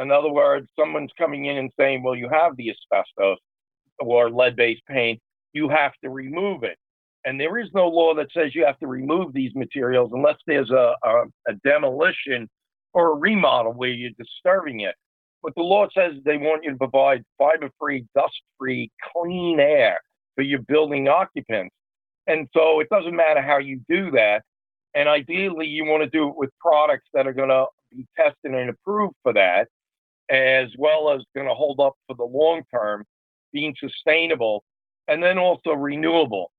in 0.00 0.10
other 0.10 0.30
words, 0.30 0.68
someone's 0.78 1.10
coming 1.18 1.46
in 1.46 1.58
and 1.58 1.70
saying, 1.78 2.02
well, 2.02 2.14
you 2.14 2.28
have 2.30 2.56
the 2.56 2.70
asbestos 2.70 3.38
or 3.98 4.30
lead 4.30 4.56
based 4.56 4.82
paint, 4.86 5.20
you 5.52 5.68
have 5.68 5.92
to 6.02 6.10
remove 6.10 6.62
it. 6.62 6.76
And 7.24 7.38
there 7.38 7.58
is 7.58 7.68
no 7.74 7.86
law 7.88 8.14
that 8.14 8.32
says 8.32 8.54
you 8.54 8.64
have 8.64 8.78
to 8.78 8.86
remove 8.86 9.32
these 9.32 9.54
materials 9.54 10.10
unless 10.12 10.38
there's 10.46 10.70
a, 10.70 10.94
a, 11.04 11.24
a 11.48 11.54
demolition 11.64 12.48
or 12.94 13.12
a 13.12 13.16
remodel 13.16 13.72
where 13.72 13.90
you're 13.90 14.10
disturbing 14.18 14.80
it. 14.80 14.94
But 15.42 15.54
the 15.56 15.62
law 15.62 15.86
says 15.96 16.14
they 16.24 16.36
want 16.36 16.64
you 16.64 16.70
to 16.70 16.76
provide 16.76 17.24
fiber 17.38 17.68
free, 17.78 18.06
dust 18.14 18.40
free, 18.58 18.90
clean 19.12 19.60
air 19.60 19.98
for 20.34 20.42
your 20.42 20.60
building 20.60 21.08
occupants. 21.08 21.74
And 22.26 22.48
so 22.54 22.80
it 22.80 22.88
doesn't 22.88 23.16
matter 23.16 23.42
how 23.42 23.58
you 23.58 23.80
do 23.88 24.10
that. 24.12 24.42
And 24.94 25.08
ideally, 25.08 25.66
you 25.66 25.84
want 25.84 26.02
to 26.02 26.10
do 26.10 26.28
it 26.28 26.36
with 26.36 26.50
products 26.60 27.08
that 27.14 27.26
are 27.26 27.32
going 27.32 27.48
to 27.48 27.66
be 27.90 28.06
tested 28.16 28.54
and 28.54 28.70
approved 28.70 29.14
for 29.22 29.32
that, 29.32 29.68
as 30.30 30.68
well 30.78 31.10
as 31.10 31.22
going 31.34 31.48
to 31.48 31.54
hold 31.54 31.80
up 31.80 31.94
for 32.06 32.14
the 32.14 32.24
long 32.24 32.62
term, 32.72 33.04
being 33.52 33.74
sustainable, 33.80 34.64
and 35.08 35.22
then 35.22 35.38
also 35.38 35.72
renewable 35.72 36.52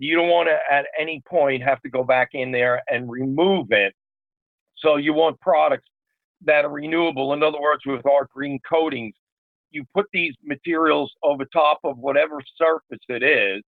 you 0.00 0.16
don't 0.16 0.30
want 0.30 0.48
to 0.48 0.58
at 0.74 0.86
any 0.98 1.22
point 1.28 1.62
have 1.62 1.80
to 1.82 1.90
go 1.90 2.02
back 2.02 2.30
in 2.32 2.50
there 2.50 2.82
and 2.88 3.10
remove 3.10 3.70
it. 3.70 3.94
So 4.78 4.96
you 4.96 5.12
want 5.12 5.38
products 5.40 5.88
that 6.46 6.64
are 6.64 6.70
renewable. 6.70 7.34
In 7.34 7.42
other 7.42 7.60
words, 7.60 7.82
with 7.84 8.06
our 8.06 8.26
green 8.34 8.58
coatings, 8.66 9.14
you 9.70 9.84
put 9.94 10.06
these 10.10 10.34
materials 10.42 11.12
over 11.22 11.44
top 11.44 11.80
of 11.84 11.98
whatever 11.98 12.40
surface 12.56 13.04
it 13.10 13.22
is, 13.22 13.62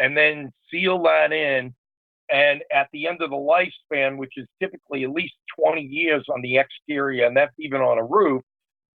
and 0.00 0.16
then 0.16 0.52
seal 0.70 1.00
that 1.04 1.32
in. 1.32 1.72
And 2.32 2.62
at 2.72 2.88
the 2.92 3.06
end 3.06 3.22
of 3.22 3.30
the 3.30 3.36
lifespan, 3.36 4.16
which 4.16 4.32
is 4.36 4.46
typically 4.60 5.04
at 5.04 5.10
least 5.10 5.34
20 5.58 5.82
years 5.82 6.24
on 6.32 6.40
the 6.42 6.58
exterior, 6.58 7.26
and 7.26 7.36
that's 7.36 7.54
even 7.58 7.80
on 7.80 7.98
a 7.98 8.04
roof, 8.04 8.42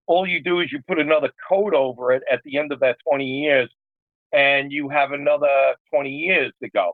all 0.07 0.27
you 0.27 0.41
do 0.41 0.59
is 0.59 0.71
you 0.71 0.79
put 0.87 0.99
another 0.99 1.31
coat 1.47 1.73
over 1.73 2.11
it 2.11 2.23
at 2.31 2.41
the 2.43 2.57
end 2.57 2.71
of 2.71 2.79
that 2.79 2.97
20 3.07 3.25
years, 3.25 3.69
and 4.31 4.71
you 4.71 4.89
have 4.89 5.11
another 5.11 5.75
20 5.91 6.09
years 6.09 6.51
to 6.61 6.69
go. 6.69 6.93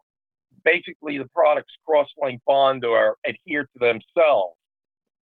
Basically, 0.63 1.17
the 1.17 1.29
products 1.33 1.73
cross-link 1.85 2.41
bond 2.45 2.85
or 2.85 3.17
adhere 3.25 3.63
to 3.63 3.79
themselves. 3.79 4.55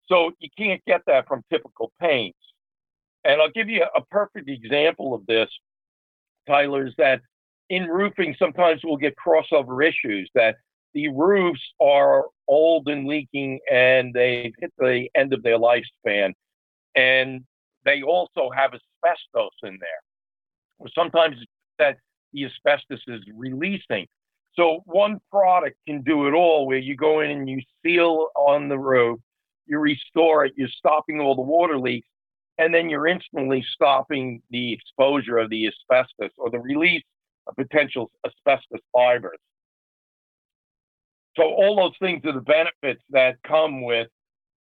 So 0.07 0.31
you 0.39 0.49
can't 0.57 0.81
get 0.85 1.01
that 1.07 1.27
from 1.27 1.43
typical 1.51 1.91
paints. 1.99 2.39
And 3.23 3.41
I'll 3.41 3.51
give 3.51 3.69
you 3.69 3.85
a 3.95 4.01
perfect 4.05 4.49
example 4.49 5.13
of 5.13 5.25
this, 5.25 5.49
Tyler, 6.47 6.87
is 6.87 6.93
that 6.97 7.21
in 7.69 7.85
roofing, 7.85 8.35
sometimes 8.37 8.81
we'll 8.83 8.97
get 8.97 9.15
crossover 9.15 9.87
issues 9.87 10.29
that 10.35 10.57
the 10.93 11.09
roofs 11.09 11.61
are 11.81 12.25
old 12.47 12.87
and 12.87 13.07
leaking 13.07 13.59
and 13.71 14.13
they've 14.13 14.53
hit 14.59 14.73
the 14.77 15.09
end 15.15 15.33
of 15.33 15.43
their 15.43 15.59
lifespan. 15.59 16.33
And 16.95 17.41
they 17.85 18.01
also 18.01 18.49
have 18.55 18.71
asbestos 18.73 19.51
in 19.63 19.77
there. 19.79 20.89
Sometimes 20.95 21.37
that 21.79 21.97
the 22.33 22.45
asbestos 22.45 23.01
is 23.07 23.21
releasing. 23.35 24.07
So 24.55 24.81
one 24.85 25.19
product 25.29 25.77
can 25.87 26.01
do 26.01 26.27
it 26.27 26.33
all 26.33 26.65
where 26.65 26.79
you 26.79 26.95
go 26.95 27.19
in 27.19 27.29
and 27.29 27.49
you 27.49 27.61
seal 27.85 28.29
on 28.35 28.69
the 28.69 28.79
roof, 28.79 29.19
you 29.67 29.77
restore 29.77 30.45
it, 30.45 30.53
you're 30.57 30.67
stopping 30.69 31.19
all 31.19 31.35
the 31.35 31.41
water 31.41 31.77
leaks, 31.77 32.07
and 32.57 32.73
then 32.73 32.89
you're 32.89 33.07
instantly 33.07 33.63
stopping 33.73 34.41
the 34.49 34.73
exposure 34.73 35.37
of 35.37 35.49
the 35.51 35.67
asbestos 35.67 36.31
or 36.37 36.49
the 36.49 36.59
release 36.59 37.03
potential 37.55 38.11
asbestos 38.25 38.81
fibers. 38.93 39.37
So 41.35 41.43
all 41.43 41.75
those 41.75 41.93
things 41.99 42.25
are 42.25 42.33
the 42.33 42.41
benefits 42.41 43.01
that 43.11 43.37
come 43.43 43.83
with 43.83 44.07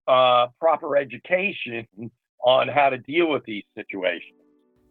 uh, 0.07 0.49
proper 0.61 0.97
education 0.97 1.87
on 2.45 2.69
how 2.69 2.90
to 2.90 2.99
deal 2.99 3.31
with 3.31 3.45
these 3.45 3.64
situations. 3.75 4.38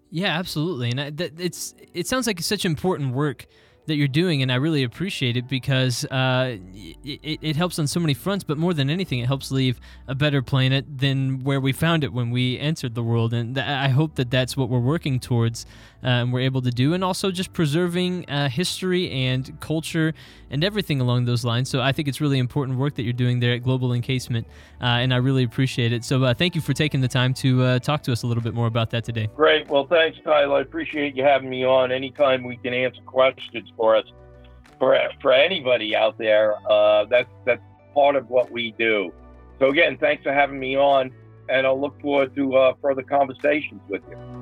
Yeah, 0.09 0.37
absolutely, 0.37 0.91
and 0.91 1.19
it's 1.19 1.73
it 1.93 2.07
sounds 2.07 2.27
like 2.27 2.39
such 2.41 2.65
important 2.65 3.13
work 3.13 3.47
that 3.87 3.95
you're 3.95 4.07
doing, 4.07 4.41
and 4.41 4.51
I 4.51 4.55
really 4.55 4.83
appreciate 4.83 5.37
it 5.37 5.47
because 5.47 6.05
uh, 6.05 6.57
it, 7.03 7.39
it, 7.41 7.55
helps 7.55 7.79
on 7.79 7.87
so 7.87 7.99
many 7.99 8.13
fronts. 8.13 8.43
But 8.43 8.57
more 8.57 8.73
than 8.73 8.89
anything, 8.89 9.19
it 9.19 9.27
helps 9.27 9.51
leave 9.51 9.79
a 10.07 10.15
better 10.15 10.41
planet 10.41 10.85
than 10.97 11.43
where 11.43 11.59
we 11.59 11.71
found 11.71 12.03
it 12.03 12.13
when 12.13 12.31
we 12.31 12.59
entered 12.59 12.95
the 12.95 13.03
world. 13.03 13.33
And 13.33 13.55
th- 13.55 13.65
I 13.65 13.89
hope 13.89 14.15
that 14.15 14.31
that's 14.31 14.57
what 14.57 14.69
we're 14.69 14.79
working 14.79 15.19
towards 15.19 15.65
uh, 16.05 16.21
and 16.21 16.31
we're 16.31 16.41
able 16.41 16.61
to 16.61 16.69
do, 16.69 16.93
and 16.93 17.03
also 17.03 17.31
just 17.31 17.51
preserving 17.51 18.29
uh, 18.29 18.47
history 18.47 19.09
and 19.09 19.59
culture 19.59 20.13
and 20.51 20.63
everything 20.63 21.01
along 21.01 21.25
those 21.25 21.43
lines. 21.43 21.67
So 21.67 21.81
I 21.81 21.91
think 21.93 22.07
it's 22.07 22.21
really 22.21 22.37
important 22.37 22.77
work 22.77 22.93
that 22.95 23.03
you're 23.03 23.13
doing 23.13 23.39
there 23.39 23.53
at 23.53 23.63
Global 23.63 23.91
Encasement, 23.91 24.45
uh, 24.79 24.85
and 24.85 25.11
I 25.11 25.17
really 25.17 25.43
appreciate 25.43 25.91
it. 25.91 26.05
So 26.05 26.23
uh, 26.23 26.33
thank 26.35 26.53
you 26.53 26.61
for 26.61 26.73
taking 26.73 27.01
the 27.01 27.07
time 27.07 27.33
to 27.35 27.63
uh, 27.63 27.79
talk 27.79 28.03
to 28.03 28.11
us 28.11 28.21
a 28.21 28.27
little 28.27 28.43
bit 28.43 28.53
more 28.53 28.67
about 28.67 28.91
that 28.91 29.03
today. 29.03 29.29
Great. 29.35 29.67
Well, 29.67 29.87
thanks, 29.87 30.19
Tyler. 30.23 30.57
I 30.57 30.61
appreciate 30.61 31.15
you 31.15 31.23
having 31.23 31.49
me 31.49 31.65
on. 31.65 31.91
Anytime 31.91 32.43
we 32.43 32.57
can 32.57 32.73
answer 32.73 33.01
questions 33.01 33.71
for 33.75 33.95
us, 33.95 34.05
for 34.79 34.97
for 35.21 35.31
anybody 35.31 35.95
out 35.95 36.17
there, 36.17 36.55
uh, 36.69 37.05
that's 37.05 37.29
that's 37.45 37.61
part 37.93 38.15
of 38.15 38.29
what 38.29 38.51
we 38.51 38.73
do. 38.77 39.11
So 39.59 39.69
again, 39.69 39.97
thanks 39.97 40.23
for 40.23 40.33
having 40.33 40.59
me 40.59 40.75
on, 40.75 41.11
and 41.49 41.65
I'll 41.65 41.79
look 41.79 41.99
forward 42.01 42.35
to 42.35 42.73
further 42.81 43.03
conversations 43.03 43.81
with 43.87 44.01
you. 44.09 44.34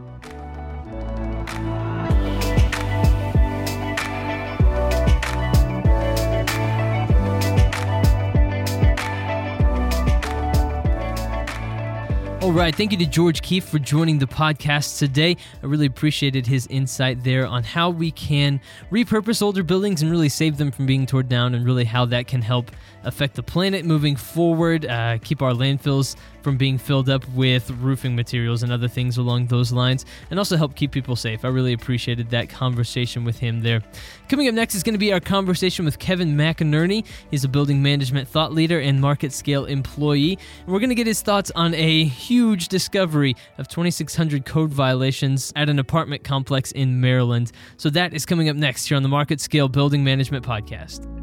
All 12.44 12.52
right. 12.52 12.76
Thank 12.76 12.92
you 12.92 12.98
to 12.98 13.06
George 13.06 13.42
Keefe 13.42 13.64
for 13.64 13.80
joining 13.80 14.20
the 14.20 14.28
podcast 14.28 15.00
today. 15.00 15.38
I 15.64 15.66
really 15.66 15.86
appreciated 15.86 16.46
his 16.46 16.68
insight 16.68 17.24
there 17.24 17.48
on 17.48 17.64
how 17.64 17.90
we 17.90 18.12
can 18.12 18.60
repurpose 18.92 19.42
older 19.42 19.64
buildings 19.64 20.02
and 20.02 20.12
really 20.12 20.28
save 20.28 20.58
them 20.58 20.70
from 20.70 20.86
being 20.86 21.06
torn 21.06 21.30
down, 21.30 21.56
and 21.56 21.66
really 21.66 21.86
how 21.86 22.04
that 22.08 22.28
can 22.28 22.42
help 22.42 22.70
affect 23.04 23.36
the 23.36 23.44
planet 23.44 23.86
moving 23.86 24.16
forward, 24.16 24.86
uh, 24.86 25.18
keep 25.22 25.42
our 25.42 25.54
landfills 25.54 26.16
from 26.44 26.58
being 26.58 26.78
filled 26.78 27.10
up 27.10 27.28
with 27.30 27.72
roofing 27.72 28.16
materials 28.16 28.64
and 28.64 28.72
other 28.72 28.88
things 28.88 29.18
along 29.18 29.48
those 29.48 29.72
lines, 29.72 30.06
and 30.30 30.38
also 30.38 30.58
help 30.58 30.76
keep 30.76 30.92
people 30.92 31.16
safe. 31.16 31.46
I 31.46 31.48
really 31.48 31.74
appreciated 31.74 32.30
that 32.32 32.50
conversation 32.50 33.24
with 33.24 33.40
him 33.40 33.62
there. 33.62 33.82
Coming 34.30 34.48
up 34.48 34.54
next 34.54 34.76
is 34.76 34.84
going 34.84 34.94
to 34.94 35.00
be 35.00 35.14
our 35.14 35.20
conversation 35.20 35.86
with 35.86 36.00
Kevin 36.00 36.36
McInerney. 36.36 37.06
He's 37.32 37.44
a 37.44 37.50
building 37.50 37.82
management 37.82 38.28
thought 38.28 38.54
leader 38.54 38.80
and 38.80 39.00
market 39.00 39.32
scale 39.32 39.66
employee. 39.66 40.38
And 40.66 40.74
we're 40.74 40.80
going 40.80 40.90
to 40.90 40.96
get 40.96 41.08
his 41.08 41.22
thoughts 41.22 41.52
on 41.56 41.74
a 41.74 42.04
huge 42.06 42.68
discovery 42.68 43.36
of 43.58 43.68
2,600 43.68 44.46
code 44.46 44.72
violations 44.72 45.54
at 45.56 45.70
an 45.70 45.80
apartment 45.80 46.24
complex 46.24 46.72
in 46.72 47.00
Maryland. 47.00 47.52
So 47.78 47.90
that 47.92 48.14
is 48.14 48.26
coming 48.26 48.50
up 48.50 48.56
next 48.56 48.88
here 48.88 48.98
on 48.98 49.04
the 49.04 49.10
Market 49.10 49.40
Scale 49.40 49.70
Building 49.70 50.04
Management 50.04 50.46
Podcast. 50.46 51.23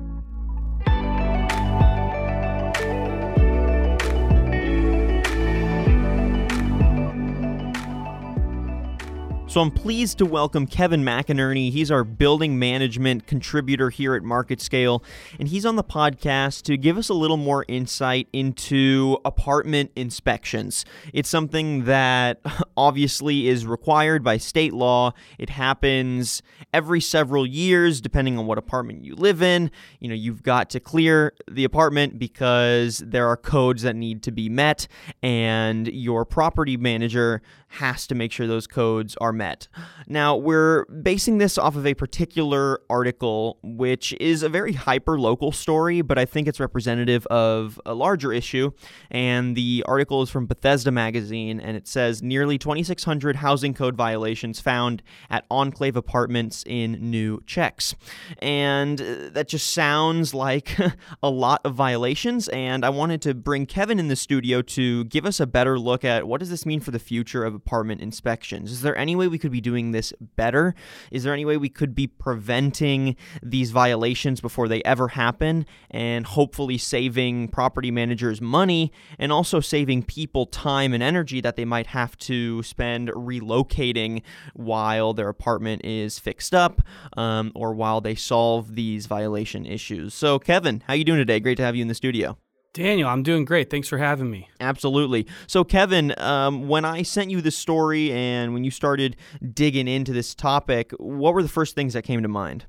So 9.50 9.60
I'm 9.60 9.72
pleased 9.72 10.18
to 10.18 10.26
welcome 10.26 10.64
Kevin 10.68 11.02
McInerney. 11.02 11.72
He's 11.72 11.90
our 11.90 12.04
building 12.04 12.56
management 12.60 13.26
contributor 13.26 13.90
here 13.90 14.14
at 14.14 14.22
Market 14.22 14.60
Scale, 14.60 15.02
and 15.40 15.48
he's 15.48 15.66
on 15.66 15.74
the 15.74 15.82
podcast 15.82 16.62
to 16.66 16.76
give 16.76 16.96
us 16.96 17.08
a 17.08 17.14
little 17.14 17.36
more 17.36 17.64
insight 17.66 18.28
into 18.32 19.18
apartment 19.24 19.90
inspections. 19.96 20.84
It's 21.12 21.28
something 21.28 21.82
that 21.86 22.38
obviously 22.76 23.48
is 23.48 23.66
required 23.66 24.22
by 24.22 24.36
state 24.36 24.72
law. 24.72 25.14
It 25.36 25.50
happens 25.50 26.42
every 26.72 27.00
several 27.00 27.44
years 27.44 28.00
depending 28.00 28.38
on 28.38 28.46
what 28.46 28.56
apartment 28.56 29.04
you 29.04 29.16
live 29.16 29.42
in. 29.42 29.72
You 29.98 30.10
know, 30.10 30.14
you've 30.14 30.44
got 30.44 30.70
to 30.70 30.78
clear 30.78 31.32
the 31.50 31.64
apartment 31.64 32.20
because 32.20 32.98
there 32.98 33.26
are 33.26 33.36
codes 33.36 33.82
that 33.82 33.96
need 33.96 34.22
to 34.22 34.30
be 34.30 34.48
met 34.48 34.86
and 35.24 35.88
your 35.88 36.24
property 36.24 36.76
manager 36.76 37.42
has 37.74 38.06
to 38.08 38.14
make 38.14 38.32
sure 38.32 38.46
those 38.46 38.66
codes 38.66 39.16
are 39.20 39.32
met. 39.40 39.68
Now, 40.06 40.36
we're 40.36 40.84
basing 40.86 41.38
this 41.38 41.56
off 41.56 41.74
of 41.74 41.86
a 41.86 41.94
particular 41.94 42.80
article, 42.90 43.58
which 43.62 44.12
is 44.20 44.42
a 44.42 44.50
very 44.50 44.74
hyper 44.74 45.18
local 45.18 45.50
story, 45.50 46.02
but 46.02 46.18
I 46.18 46.26
think 46.26 46.46
it's 46.46 46.60
representative 46.60 47.26
of 47.28 47.80
a 47.86 47.94
larger 47.94 48.34
issue. 48.34 48.72
And 49.10 49.56
the 49.56 49.82
article 49.88 50.20
is 50.20 50.28
from 50.28 50.44
Bethesda 50.44 50.90
Magazine, 50.90 51.58
and 51.58 51.74
it 51.74 51.88
says 51.88 52.22
nearly 52.22 52.58
2,600 52.58 53.36
housing 53.36 53.72
code 53.72 53.96
violations 53.96 54.60
found 54.60 55.02
at 55.30 55.46
Enclave 55.50 55.96
Apartments 55.96 56.62
in 56.66 56.98
New 57.10 57.42
Checks. 57.46 57.94
And 58.42 59.00
uh, 59.00 59.30
that 59.30 59.48
just 59.48 59.70
sounds 59.70 60.34
like 60.34 60.76
a 61.22 61.30
lot 61.30 61.62
of 61.64 61.74
violations. 61.74 62.48
And 62.48 62.84
I 62.84 62.90
wanted 62.90 63.22
to 63.22 63.32
bring 63.32 63.64
Kevin 63.64 63.98
in 63.98 64.08
the 64.08 64.16
studio 64.16 64.60
to 64.60 65.04
give 65.04 65.24
us 65.24 65.40
a 65.40 65.46
better 65.46 65.78
look 65.78 66.04
at 66.04 66.28
what 66.28 66.40
does 66.40 66.50
this 66.50 66.66
mean 66.66 66.80
for 66.80 66.90
the 66.90 66.98
future 66.98 67.42
of 67.44 67.54
apartment 67.54 68.02
inspections. 68.02 68.70
Is 68.70 68.82
there 68.82 68.96
any 68.96 69.16
way 69.16 69.28
we 69.30 69.38
could 69.38 69.52
be 69.52 69.60
doing 69.60 69.92
this 69.92 70.12
better? 70.36 70.74
Is 71.10 71.22
there 71.22 71.32
any 71.32 71.44
way 71.44 71.56
we 71.56 71.68
could 71.68 71.94
be 71.94 72.06
preventing 72.06 73.16
these 73.42 73.70
violations 73.70 74.40
before 74.40 74.68
they 74.68 74.82
ever 74.82 75.08
happen 75.08 75.66
and 75.90 76.26
hopefully 76.26 76.78
saving 76.78 77.48
property 77.48 77.90
managers 77.90 78.40
money 78.40 78.92
and 79.18 79.32
also 79.32 79.60
saving 79.60 80.02
people 80.02 80.46
time 80.46 80.92
and 80.92 81.02
energy 81.02 81.40
that 81.40 81.56
they 81.56 81.64
might 81.64 81.88
have 81.88 82.16
to 82.18 82.62
spend 82.62 83.08
relocating 83.08 84.22
while 84.54 85.14
their 85.14 85.28
apartment 85.28 85.84
is 85.84 86.18
fixed 86.18 86.54
up 86.54 86.82
um, 87.16 87.52
or 87.54 87.72
while 87.72 88.00
they 88.00 88.14
solve 88.14 88.74
these 88.74 89.06
violation 89.06 89.64
issues? 89.64 90.14
So, 90.14 90.38
Kevin, 90.38 90.82
how 90.86 90.94
you 90.94 91.04
doing 91.04 91.18
today? 91.18 91.40
Great 91.40 91.56
to 91.56 91.62
have 91.62 91.76
you 91.76 91.82
in 91.82 91.88
the 91.88 91.94
studio. 91.94 92.36
Daniel, 92.72 93.08
I'm 93.08 93.22
doing 93.24 93.44
great. 93.44 93.68
Thanks 93.68 93.88
for 93.88 93.98
having 93.98 94.30
me. 94.30 94.48
Absolutely. 94.60 95.26
So, 95.48 95.64
Kevin, 95.64 96.14
um, 96.18 96.68
when 96.68 96.84
I 96.84 97.02
sent 97.02 97.30
you 97.30 97.40
the 97.40 97.50
story 97.50 98.12
and 98.12 98.54
when 98.54 98.62
you 98.62 98.70
started 98.70 99.16
digging 99.52 99.88
into 99.88 100.12
this 100.12 100.34
topic, 100.34 100.92
what 100.98 101.34
were 101.34 101.42
the 101.42 101.48
first 101.48 101.74
things 101.74 101.94
that 101.94 102.02
came 102.02 102.22
to 102.22 102.28
mind? 102.28 102.66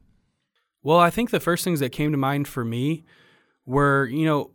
Well, 0.81 0.97
I 0.97 1.11
think 1.11 1.29
the 1.29 1.39
first 1.39 1.63
things 1.63 1.79
that 1.81 1.91
came 1.91 2.11
to 2.11 2.17
mind 2.17 2.47
for 2.47 2.65
me 2.65 3.03
were, 3.65 4.07
you 4.07 4.25
know, 4.25 4.51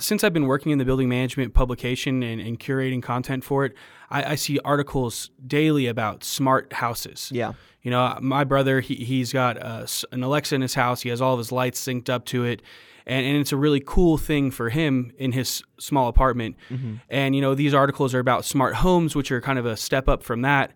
since 0.00 0.24
I've 0.24 0.32
been 0.32 0.46
working 0.46 0.72
in 0.72 0.78
the 0.78 0.84
building 0.84 1.08
management 1.08 1.54
publication 1.54 2.22
and, 2.22 2.40
and 2.40 2.58
curating 2.58 3.02
content 3.02 3.44
for 3.44 3.64
it, 3.64 3.74
I, 4.10 4.32
I, 4.32 4.34
see 4.34 4.58
articles 4.64 5.30
daily 5.46 5.86
about 5.86 6.24
smart 6.24 6.72
houses. 6.72 7.30
Yeah. 7.32 7.52
You 7.82 7.92
know, 7.92 8.18
my 8.20 8.42
brother, 8.42 8.80
he, 8.80 8.96
he's 8.96 9.32
got 9.32 9.56
a, 9.56 9.86
an 10.10 10.24
Alexa 10.24 10.54
in 10.54 10.62
his 10.62 10.74
house. 10.74 11.02
He 11.02 11.10
has 11.10 11.20
all 11.20 11.34
of 11.34 11.38
his 11.38 11.52
lights 11.52 11.80
synced 11.80 12.08
up 12.08 12.24
to 12.26 12.44
it 12.44 12.60
and, 13.08 13.26
and 13.26 13.36
it's 13.38 13.52
a 13.52 13.56
really 13.56 13.82
cool 13.84 14.18
thing 14.18 14.50
for 14.50 14.68
him 14.68 15.12
in 15.18 15.32
his 15.32 15.62
small 15.80 16.08
apartment. 16.08 16.56
Mm-hmm. 16.70 16.96
And 17.08 17.34
you 17.34 17.40
know, 17.40 17.54
these 17.54 17.74
articles 17.74 18.14
are 18.14 18.20
about 18.20 18.44
smart 18.44 18.76
homes, 18.76 19.16
which 19.16 19.32
are 19.32 19.40
kind 19.40 19.58
of 19.58 19.66
a 19.66 19.76
step 19.76 20.08
up 20.08 20.22
from 20.22 20.42
that. 20.42 20.72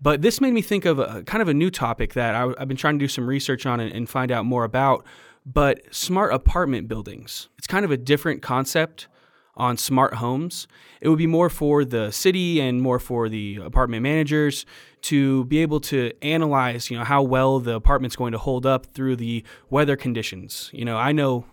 But 0.00 0.22
this 0.22 0.40
made 0.40 0.54
me 0.54 0.62
think 0.62 0.84
of 0.84 0.98
a 0.98 1.22
kind 1.24 1.42
of 1.42 1.48
a 1.48 1.54
new 1.54 1.70
topic 1.70 2.14
that 2.14 2.34
I, 2.34 2.52
have 2.58 2.68
been 2.68 2.76
trying 2.76 2.98
to 2.98 3.02
do 3.02 3.08
some 3.08 3.26
research 3.26 3.66
on 3.66 3.80
and, 3.80 3.92
and 3.92 4.08
find 4.08 4.30
out 4.30 4.44
more 4.44 4.64
about. 4.64 5.04
But 5.44 5.82
smart 5.94 6.32
apartment 6.32 6.86
buildings. 6.86 7.48
It's 7.58 7.66
kind 7.66 7.84
of 7.84 7.90
a 7.90 7.96
different 7.96 8.42
concept 8.42 9.08
on 9.56 9.76
smart 9.76 10.14
homes. 10.14 10.68
It 11.00 11.08
would 11.08 11.18
be 11.18 11.26
more 11.26 11.50
for 11.50 11.84
the 11.84 12.10
city 12.10 12.60
and 12.60 12.80
more 12.80 12.98
for 12.98 13.28
the 13.28 13.58
apartment 13.62 14.02
managers 14.02 14.64
to 15.02 15.44
be 15.46 15.58
able 15.58 15.80
to 15.80 16.12
analyze, 16.22 16.90
you 16.90 16.98
know, 16.98 17.04
how 17.04 17.22
well 17.22 17.58
the 17.58 17.74
apartment's 17.74 18.16
going 18.16 18.32
to 18.32 18.38
hold 18.38 18.64
up 18.64 18.86
through 18.86 19.16
the 19.16 19.44
weather 19.70 19.96
conditions. 19.96 20.70
You 20.72 20.84
know, 20.84 20.96
I 20.96 21.12
know 21.12 21.46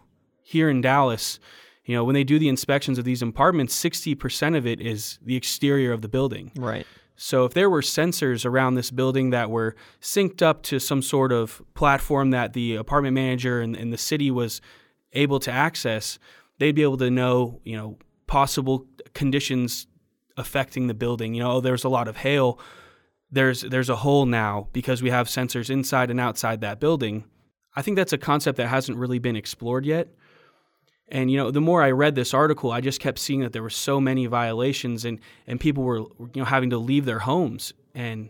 here 0.48 0.70
in 0.70 0.80
Dallas, 0.80 1.42
you 1.84 1.94
know, 1.94 2.06
when 2.06 2.14
they 2.14 2.24
do 2.24 2.40
the 2.40 2.48
inspections 2.48 2.98
of 2.98 3.04
these 3.04 3.22
apartments, 3.22 3.78
60% 3.84 4.56
of 4.56 4.66
it 4.66 4.80
is 4.80 5.20
the 5.22 5.36
exterior 5.36 5.92
of 5.92 6.02
the 6.02 6.08
building. 6.08 6.54
Right. 6.56 6.88
So 7.18 7.44
if 7.44 7.54
there 7.54 7.70
were 7.70 7.82
sensors 7.82 8.46
around 8.46 8.76
this 8.76 8.90
building 8.90 9.32
that 9.32 9.50
were 9.50 9.76
synced 10.02 10.42
up 10.42 10.64
to 10.64 10.80
some 10.80 11.02
sort 11.02 11.34
of 11.34 11.62
platform 11.74 12.30
that 12.30 12.54
the 12.54 12.76
apartment 12.76 13.14
manager 13.14 13.60
and, 13.60 13.76
and 13.76 13.92
the 13.92 13.98
city 13.98 14.32
was 14.32 14.62
able 15.12 15.40
to 15.42 15.52
access, 15.52 16.18
they'd 16.60 16.76
be 16.76 16.84
able 16.84 16.98
to 16.98 17.12
know, 17.12 17.60
you 17.66 17.76
know, 17.76 17.98
possible 18.28 18.86
conditions 19.14 19.88
affecting 20.38 20.88
the 20.88 20.94
building. 20.94 21.34
You 21.34 21.44
know, 21.44 21.52
oh, 21.54 21.60
there's 21.60 21.84
a 21.84 21.90
lot 21.90 22.08
of 22.08 22.16
hail. 22.16 22.58
There's 23.32 23.64
there's 23.64 23.90
a 23.90 23.98
hole 23.98 24.26
now 24.26 24.70
because 24.72 25.02
we 25.02 25.10
have 25.10 25.28
sensors 25.28 25.70
inside 25.70 26.10
and 26.10 26.22
outside 26.22 26.62
that 26.62 26.80
building. 26.80 27.26
I 27.76 27.82
think 27.82 27.98
that's 27.98 28.14
a 28.14 28.18
concept 28.18 28.58
that 28.58 28.68
hasn't 28.68 28.98
really 28.98 29.20
been 29.20 29.36
explored 29.36 29.86
yet. 29.86 30.08
And 31.10 31.32
you 31.32 31.38
know, 31.38 31.52
the 31.52 31.62
more 31.62 31.82
I 31.82 31.92
read 31.92 32.16
this 32.16 32.34
article, 32.34 32.72
I 32.72 32.82
just 32.82 33.00
kept 33.00 33.20
seeing 33.20 33.40
that 33.42 33.54
there 33.54 33.64
were 33.64 33.70
so 33.70 34.02
many 34.02 34.26
violations, 34.26 35.06
and 35.06 35.20
and 35.46 35.60
people 35.60 35.84
were 35.84 36.00
you 36.00 36.32
know 36.36 36.46
having 36.46 36.70
to 36.72 36.78
leave 36.78 37.06
their 37.06 37.20
homes, 37.20 37.74
and 37.96 38.30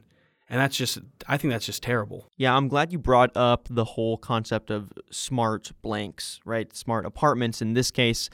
and 0.49 0.59
that's 0.59 0.77
just 0.77 0.99
I 1.27 1.37
think 1.37 1.51
that's 1.51 1.65
just 1.65 1.83
terrible. 1.83 2.29
Yeah, 2.37 2.55
I'm 2.55 2.67
glad 2.67 2.91
you 2.91 2.99
brought 2.99 3.35
up 3.35 3.67
the 3.69 3.83
whole 3.83 4.17
concept 4.17 4.71
of 4.71 4.91
smart 5.11 5.71
blanks, 5.81 6.39
right? 6.45 6.73
Smart 6.75 7.05
apartments 7.05 7.61
in 7.61 7.73
this 7.73 7.91
case, 7.91 8.29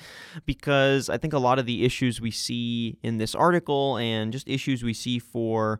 because 0.45 1.09
I 1.09 1.17
think 1.17 1.33
a 1.33 1.39
lot 1.39 1.57
of 1.57 1.65
the 1.65 1.85
issues 1.85 2.21
we 2.21 2.31
see 2.31 2.97
in 3.01 3.17
this 3.17 3.33
article 3.33 3.97
and 3.97 4.31
just 4.31 4.47
issues 4.47 4.83
we 4.83 4.93
see 4.93 5.19
for 5.19 5.79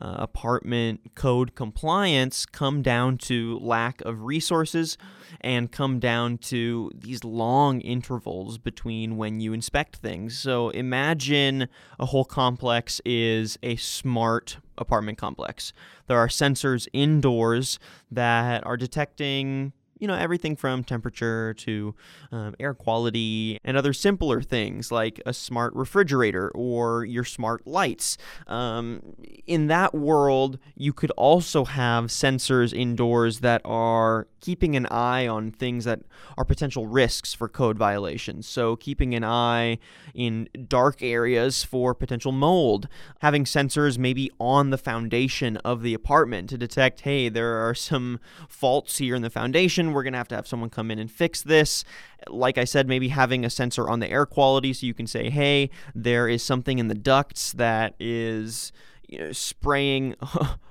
uh, 0.00 0.16
apartment 0.18 1.14
code 1.14 1.54
compliance 1.54 2.46
come 2.46 2.82
down 2.82 3.16
to 3.16 3.58
lack 3.60 4.00
of 4.02 4.22
resources 4.22 4.98
and 5.40 5.70
come 5.70 5.98
down 5.98 6.38
to 6.38 6.90
these 6.94 7.22
long 7.22 7.80
intervals 7.80 8.58
between 8.58 9.16
when 9.16 9.40
you 9.40 9.52
inspect 9.52 9.96
things. 9.96 10.38
So 10.38 10.70
imagine 10.70 11.68
a 11.98 12.06
whole 12.06 12.24
complex 12.24 13.00
is 13.04 13.58
a 13.62 13.76
smart 13.76 14.58
apartment 14.78 15.18
complex. 15.18 15.72
There 16.06 16.18
are 16.18 16.28
sensors 16.28 16.88
indoors 16.92 17.78
that 18.10 18.66
are 18.66 18.76
detecting 18.76 19.72
you 19.98 20.08
know, 20.08 20.14
everything 20.14 20.56
from 20.56 20.84
temperature 20.84 21.54
to 21.54 21.94
um, 22.32 22.54
air 22.58 22.74
quality 22.74 23.58
and 23.64 23.76
other 23.76 23.92
simpler 23.92 24.42
things 24.42 24.90
like 24.90 25.20
a 25.24 25.32
smart 25.32 25.74
refrigerator 25.74 26.50
or 26.54 27.04
your 27.04 27.24
smart 27.24 27.66
lights. 27.66 28.16
Um, 28.46 29.14
in 29.46 29.68
that 29.68 29.94
world, 29.94 30.58
you 30.76 30.92
could 30.92 31.10
also 31.12 31.64
have 31.64 32.06
sensors 32.06 32.72
indoors 32.72 33.40
that 33.40 33.60
are 33.64 34.26
keeping 34.40 34.76
an 34.76 34.86
eye 34.90 35.26
on 35.26 35.50
things 35.50 35.86
that 35.86 36.00
are 36.36 36.44
potential 36.44 36.86
risks 36.86 37.32
for 37.32 37.48
code 37.48 37.78
violations. 37.78 38.46
So, 38.46 38.76
keeping 38.76 39.14
an 39.14 39.24
eye 39.24 39.78
in 40.14 40.48
dark 40.68 41.02
areas 41.02 41.64
for 41.64 41.94
potential 41.94 42.30
mold, 42.30 42.86
having 43.20 43.44
sensors 43.44 43.96
maybe 43.96 44.30
on 44.38 44.68
the 44.68 44.76
foundation 44.76 45.56
of 45.58 45.82
the 45.82 45.94
apartment 45.94 46.50
to 46.50 46.58
detect, 46.58 47.00
hey, 47.02 47.30
there 47.30 47.66
are 47.66 47.74
some 47.74 48.20
faults 48.48 48.98
here 48.98 49.14
in 49.14 49.22
the 49.22 49.30
foundation. 49.30 49.83
We're 49.92 50.02
going 50.02 50.12
to 50.12 50.18
have 50.18 50.28
to 50.28 50.36
have 50.36 50.46
someone 50.46 50.70
come 50.70 50.90
in 50.90 50.98
and 50.98 51.10
fix 51.10 51.42
this. 51.42 51.84
Like 52.28 52.58
I 52.58 52.64
said, 52.64 52.88
maybe 52.88 53.08
having 53.08 53.44
a 53.44 53.50
sensor 53.50 53.88
on 53.88 54.00
the 54.00 54.10
air 54.10 54.26
quality 54.26 54.72
so 54.72 54.86
you 54.86 54.94
can 54.94 55.06
say, 55.06 55.30
hey, 55.30 55.70
there 55.94 56.28
is 56.28 56.42
something 56.42 56.78
in 56.78 56.88
the 56.88 56.94
ducts 56.94 57.52
that 57.52 57.94
is 57.98 58.72
you 59.08 59.18
know, 59.18 59.32
spraying 59.32 60.14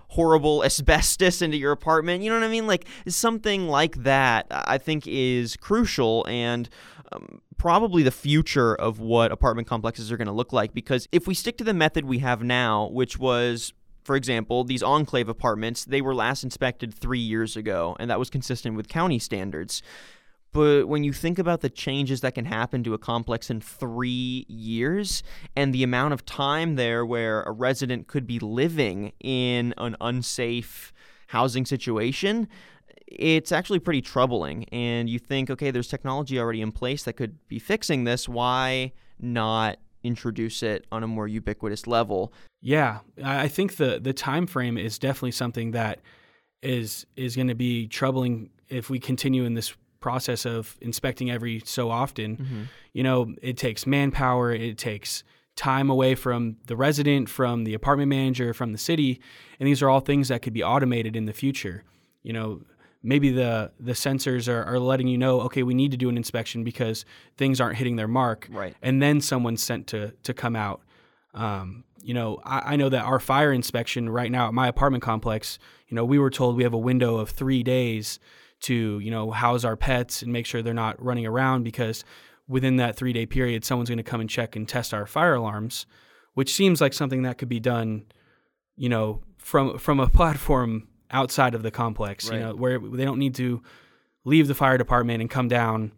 horrible 0.10 0.64
asbestos 0.64 1.42
into 1.42 1.58
your 1.58 1.72
apartment. 1.72 2.24
You 2.24 2.30
know 2.30 2.40
what 2.40 2.46
I 2.46 2.52
mean? 2.52 2.68
Like 2.68 2.88
something 3.08 3.68
like 3.68 4.04
that, 4.04 4.48
I 4.50 4.78
think 4.78 5.08
is 5.08 5.56
crucial 5.58 6.26
and. 6.28 6.70
Um, 7.12 7.42
probably 7.60 8.04
the 8.04 8.12
future 8.12 8.76
of 8.76 9.00
what 9.00 9.32
apartment 9.32 9.68
complexes 9.68 10.12
are 10.12 10.18
going 10.18 10.28
to 10.28 10.34
look 10.34 10.52
like 10.52 10.74
because 10.74 11.08
if 11.14 11.28
we 11.28 11.34
stick 11.34 11.58
to 11.58 11.64
the 11.64 11.74
method 11.74 12.04
we 12.04 12.20
have 12.20 12.44
now, 12.44 12.90
which 12.90 13.18
was 13.18 13.72
for 14.04 14.16
example, 14.16 14.64
these 14.64 14.84
enclave 14.84 15.30
apartments, 15.30 15.86
they 15.86 16.02
were 16.02 16.14
last 16.16 16.44
inspected 16.44 16.94
three 16.94 17.20
years 17.20 17.56
ago, 17.56 17.96
and 18.00 18.10
that 18.10 18.20
was 18.20 18.30
consistent 18.30 18.76
with 18.76 18.88
county 18.88 19.20
standards. 19.20 19.82
But 20.52 20.88
when 20.88 21.04
you 21.04 21.14
think 21.14 21.40
about 21.40 21.62
the 21.62 21.70
changes 21.70 22.22
that 22.22 22.36
can 22.36 22.46
happen 22.46 22.84
to 22.84 22.94
a 22.94 23.00
complex 23.00 23.50
in 23.50 23.60
three 23.60 24.46
years 24.48 25.24
and 25.56 25.74
the 25.74 25.82
amount 25.82 26.14
of 26.14 26.26
time 26.26 26.76
there 26.76 27.04
where 27.04 27.42
a 27.42 27.52
resident 27.52 28.08
could 28.08 28.28
be 28.28 28.38
living 28.38 29.14
in 29.20 29.74
an 29.80 29.96
unsafe 30.00 30.94
housing 31.28 31.66
situation, 31.66 32.48
it's 33.08 33.52
actually 33.52 33.80
pretty 33.80 34.02
troubling. 34.02 34.66
And 34.66 35.10
you 35.10 35.18
think, 35.18 35.50
okay, 35.50 35.72
there's 35.72 35.88
technology 35.88 36.40
already 36.40 36.62
in 36.62 36.72
place 36.72 37.04
that 37.04 37.14
could 37.14 37.48
be 37.48 37.58
fixing 37.58 38.04
this. 38.04 38.30
Why 38.30 38.92
not 39.20 39.78
introduce 40.04 40.64
it 40.64 40.86
on 40.92 41.04
a 41.04 41.08
more 41.08 41.28
ubiquitous 41.28 41.88
level? 41.88 42.34
Yeah, 42.62 43.00
I 43.24 43.48
think 43.48 43.78
the 43.78 44.00
the 44.02 44.14
time 44.14 44.48
frame 44.48 44.78
is 44.78 45.00
definitely 45.00 45.32
something 45.32 45.72
that 45.72 46.00
is 46.62 47.06
is 47.16 47.36
going 47.36 47.50
to 47.50 47.56
be 47.56 47.88
troubling 47.88 48.50
if 48.70 48.90
we 48.90 49.00
continue 49.00 49.44
in 49.44 49.54
this 49.54 49.76
process 50.00 50.46
of 50.46 50.78
inspecting 50.82 51.32
every 51.32 51.62
so 51.66 51.90
often. 51.90 52.38
Mm-hmm. 52.38 52.62
You 52.94 53.04
know, 53.04 53.34
it 53.42 53.58
takes 53.58 53.88
manpower, 53.88 54.54
it 54.54 54.78
takes 54.78 55.24
time 55.56 55.90
away 55.90 56.16
from 56.16 56.58
the 56.66 56.76
resident, 56.76 57.30
from 57.30 57.64
the 57.64 57.74
apartment 57.74 58.10
manager, 58.10 58.54
from 58.54 58.72
the 58.72 58.78
city, 58.78 59.22
and 59.60 59.68
these 59.68 59.82
are 59.82 59.90
all 59.90 60.00
things 60.00 60.28
that 60.28 60.42
could 60.42 60.54
be 60.54 60.64
automated 60.64 61.16
in 61.16 61.26
the 61.26 61.34
future. 61.34 61.84
You 62.24 62.34
know, 62.34 62.62
maybe 63.04 63.30
the 63.30 63.72
the 63.80 63.92
sensors 63.92 64.52
are, 64.52 64.64
are 64.64 64.80
letting 64.80 65.08
you 65.08 65.18
know, 65.18 65.42
okay, 65.42 65.62
we 65.64 65.74
need 65.74 65.92
to 65.92 65.98
do 65.98 66.10
an 66.10 66.18
inspection 66.18 66.64
because 66.64 67.06
things 67.38 67.62
aren't 67.62 67.78
hitting 67.78 67.98
their 67.98 68.08
mark, 68.08 68.48
right? 68.50 68.76
And 68.82 69.02
then 69.02 69.22
someone's 69.22 69.62
sent 69.62 69.88
to 69.88 70.14
to 70.24 70.34
come 70.34 70.56
out. 70.56 70.82
Um, 71.34 71.84
you 72.02 72.14
know, 72.14 72.40
I, 72.44 72.74
I, 72.74 72.76
know 72.76 72.90
that 72.90 73.06
our 73.06 73.20
fire 73.20 73.52
inspection 73.52 74.08
right 74.08 74.30
now 74.30 74.48
at 74.48 74.54
my 74.54 74.68
apartment 74.68 75.02
complex, 75.02 75.58
you 75.88 75.96
know, 75.96 76.06
we 76.06 76.20
were 76.20 76.30
told 76.30 76.56
we 76.56 76.62
have 76.62 76.74
a 76.74 76.78
window 76.78 77.18
of 77.18 77.32
three 77.32 77.64
days 77.64 78.20
to 78.64 79.00
you 79.00 79.12
know 79.12 79.30
house 79.32 79.64
our 79.64 79.76
pets 79.76 80.22
and 80.22 80.34
make 80.34 80.46
sure 80.46 80.62
they're 80.62 80.74
not 80.74 81.02
running 81.04 81.26
around 81.26 81.64
because 81.64 82.04
within 82.48 82.78
that 82.78 82.96
three 82.96 83.14
day 83.14 83.26
period 83.26 83.64
someone's 83.64 83.90
going 83.90 83.98
to 83.98 84.04
come 84.04 84.22
and 84.22 84.30
check 84.30 84.56
and 84.56 84.68
test 84.68 84.94
our 84.94 85.06
fire 85.06 85.36
alarms 85.36 85.86
which 86.34 86.54
seems 86.54 86.82
like 86.82 86.94
something 86.94 87.22
that 87.22 87.38
could 87.38 87.50
be 87.50 87.60
done 87.60 88.06
you 88.76 88.90
know 88.90 89.22
from 89.38 89.78
from 89.78 90.00
a 90.00 90.08
platform 90.20 90.88
outside 91.14 91.56
of 91.56 91.64
the 91.64 91.72
complex 91.72 92.30
right. 92.30 92.40
you 92.40 92.46
know 92.46 92.56
where 92.56 92.80
they 92.80 93.06
don't 93.06 93.20
need 93.20 93.36
to 93.36 93.62
leave 94.26 94.48
the 94.48 94.56
fire 94.56 94.78
department 94.78 95.22
and 95.22 95.30
come 95.30 95.48
down 95.48 95.92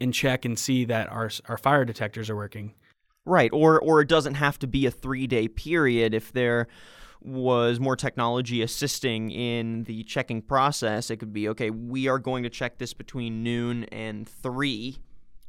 and 0.00 0.12
check 0.12 0.44
and 0.44 0.58
see 0.58 0.84
that 0.84 1.08
our 1.10 1.30
our 1.48 1.58
fire 1.58 1.84
detectors 1.84 2.28
are 2.28 2.36
working. 2.36 2.74
Right 3.26 3.50
or 3.52 3.80
or 3.80 4.00
it 4.00 4.08
doesn't 4.08 4.34
have 4.34 4.58
to 4.58 4.66
be 4.66 4.86
a 4.86 4.90
3 4.90 5.26
day 5.26 5.48
period 5.48 6.14
if 6.14 6.32
they're 6.32 6.66
was 7.22 7.80
more 7.80 7.96
technology 7.96 8.60
assisting 8.60 9.30
in 9.30 9.84
the 9.84 10.04
checking 10.04 10.42
process, 10.42 11.10
it 11.10 11.16
could 11.16 11.32
be 11.32 11.48
okay, 11.48 11.70
we 11.70 12.06
are 12.06 12.18
going 12.18 12.42
to 12.42 12.50
check 12.50 12.76
this 12.78 12.92
between 12.92 13.42
noon 13.42 13.84
and 13.84 14.28
3 14.28 14.98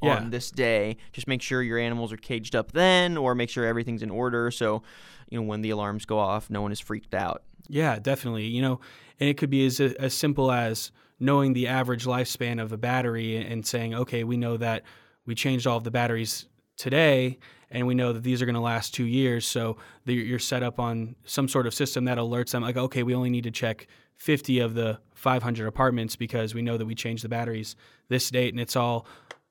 yeah. 0.02 0.16
on 0.16 0.30
this 0.30 0.50
day. 0.50 0.96
Just 1.12 1.26
make 1.26 1.42
sure 1.42 1.62
your 1.62 1.78
animals 1.78 2.12
are 2.12 2.16
caged 2.16 2.54
up 2.54 2.72
then 2.72 3.16
or 3.16 3.34
make 3.34 3.50
sure 3.50 3.64
everything's 3.64 4.02
in 4.02 4.10
order 4.10 4.50
so 4.50 4.82
you 5.28 5.38
know 5.38 5.46
when 5.46 5.60
the 5.62 5.70
alarms 5.70 6.04
go 6.04 6.18
off, 6.18 6.50
no 6.50 6.62
one 6.62 6.72
is 6.72 6.80
freaked 6.80 7.14
out. 7.14 7.42
Yeah, 7.68 7.98
definitely. 7.98 8.46
You 8.46 8.62
know, 8.62 8.80
and 9.18 9.28
it 9.28 9.36
could 9.36 9.50
be 9.50 9.66
as 9.66 9.80
as 9.80 10.14
simple 10.14 10.52
as 10.52 10.92
knowing 11.18 11.52
the 11.52 11.66
average 11.66 12.04
lifespan 12.04 12.62
of 12.62 12.72
a 12.72 12.76
battery 12.76 13.36
and 13.36 13.66
saying, 13.66 13.94
okay, 13.94 14.22
we 14.22 14.36
know 14.36 14.56
that 14.56 14.82
we 15.24 15.34
changed 15.34 15.66
all 15.66 15.78
of 15.78 15.84
the 15.84 15.90
batteries 15.90 16.46
today 16.76 17.38
and 17.70 17.86
we 17.86 17.94
know 17.94 18.12
that 18.12 18.22
these 18.22 18.40
are 18.40 18.46
going 18.46 18.54
to 18.54 18.60
last 18.60 18.94
two 18.94 19.04
years. 19.04 19.46
So 19.46 19.76
you're 20.04 20.38
set 20.38 20.62
up 20.62 20.78
on 20.78 21.16
some 21.24 21.48
sort 21.48 21.66
of 21.66 21.74
system 21.74 22.04
that 22.04 22.18
alerts 22.18 22.52
them, 22.52 22.62
like, 22.62 22.76
okay, 22.76 23.02
we 23.02 23.14
only 23.14 23.30
need 23.30 23.44
to 23.44 23.50
check 23.50 23.88
50 24.16 24.60
of 24.60 24.74
the 24.74 24.98
500 25.14 25.66
apartments 25.66 26.16
because 26.16 26.54
we 26.54 26.62
know 26.62 26.76
that 26.76 26.86
we 26.86 26.94
changed 26.94 27.24
the 27.24 27.28
batteries 27.28 27.76
this 28.08 28.30
date, 28.30 28.54
and 28.54 28.60
it's 28.60 28.76
all 28.76 29.06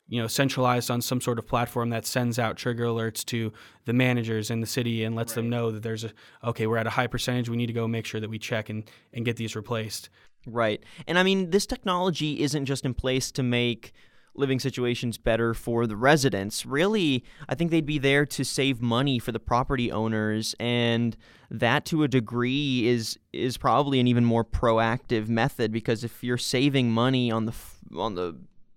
you 0.07 0.21
know 0.21 0.27
centralized 0.27 0.91
on 0.91 1.01
some 1.01 1.19
sort 1.19 1.39
of 1.39 1.47
platform 1.47 1.89
that 1.89 2.05
sends 2.05 2.37
out 2.37 2.57
trigger 2.57 2.85
alerts 2.85 3.25
to 3.25 3.51
the 3.85 3.93
managers 3.93 4.51
in 4.51 4.61
the 4.61 4.67
city 4.67 5.03
and 5.03 5.15
lets 5.15 5.31
right. 5.31 5.35
them 5.35 5.49
know 5.49 5.71
that 5.71 5.83
there's 5.83 6.03
a 6.03 6.11
okay 6.43 6.67
we're 6.67 6.77
at 6.77 6.87
a 6.87 6.91
high 6.91 7.07
percentage 7.07 7.49
we 7.49 7.57
need 7.57 7.67
to 7.67 7.73
go 7.73 7.87
make 7.87 8.05
sure 8.05 8.21
that 8.21 8.29
we 8.29 8.37
check 8.37 8.69
and 8.69 8.89
and 9.13 9.25
get 9.25 9.37
these 9.37 9.55
replaced 9.55 10.09
right 10.45 10.83
and 11.07 11.17
i 11.17 11.23
mean 11.23 11.49
this 11.49 11.65
technology 11.65 12.41
isn't 12.41 12.65
just 12.65 12.85
in 12.85 12.93
place 12.93 13.31
to 13.31 13.43
make 13.43 13.93
living 14.37 14.59
situations 14.59 15.17
better 15.17 15.53
for 15.53 15.87
the 15.87 15.95
residents. 15.95 16.65
Really, 16.65 17.23
I 17.47 17.55
think 17.55 17.71
they'd 17.71 17.85
be 17.85 17.99
there 17.99 18.25
to 18.25 18.43
save 18.43 18.81
money 18.81 19.19
for 19.19 19.31
the 19.31 19.39
property 19.39 19.91
owners 19.91 20.55
and 20.59 21.15
that 21.49 21.85
to 21.85 22.03
a 22.03 22.07
degree 22.07 22.87
is 22.87 23.17
is 23.31 23.57
probably 23.57 23.99
an 23.99 24.07
even 24.07 24.25
more 24.25 24.43
proactive 24.43 25.27
method 25.29 25.71
because 25.71 26.03
if 26.03 26.23
you're 26.23 26.37
saving 26.37 26.91
money 26.91 27.31
on 27.31 27.45
the 27.45 27.53
on 27.95 28.15
the 28.15 28.35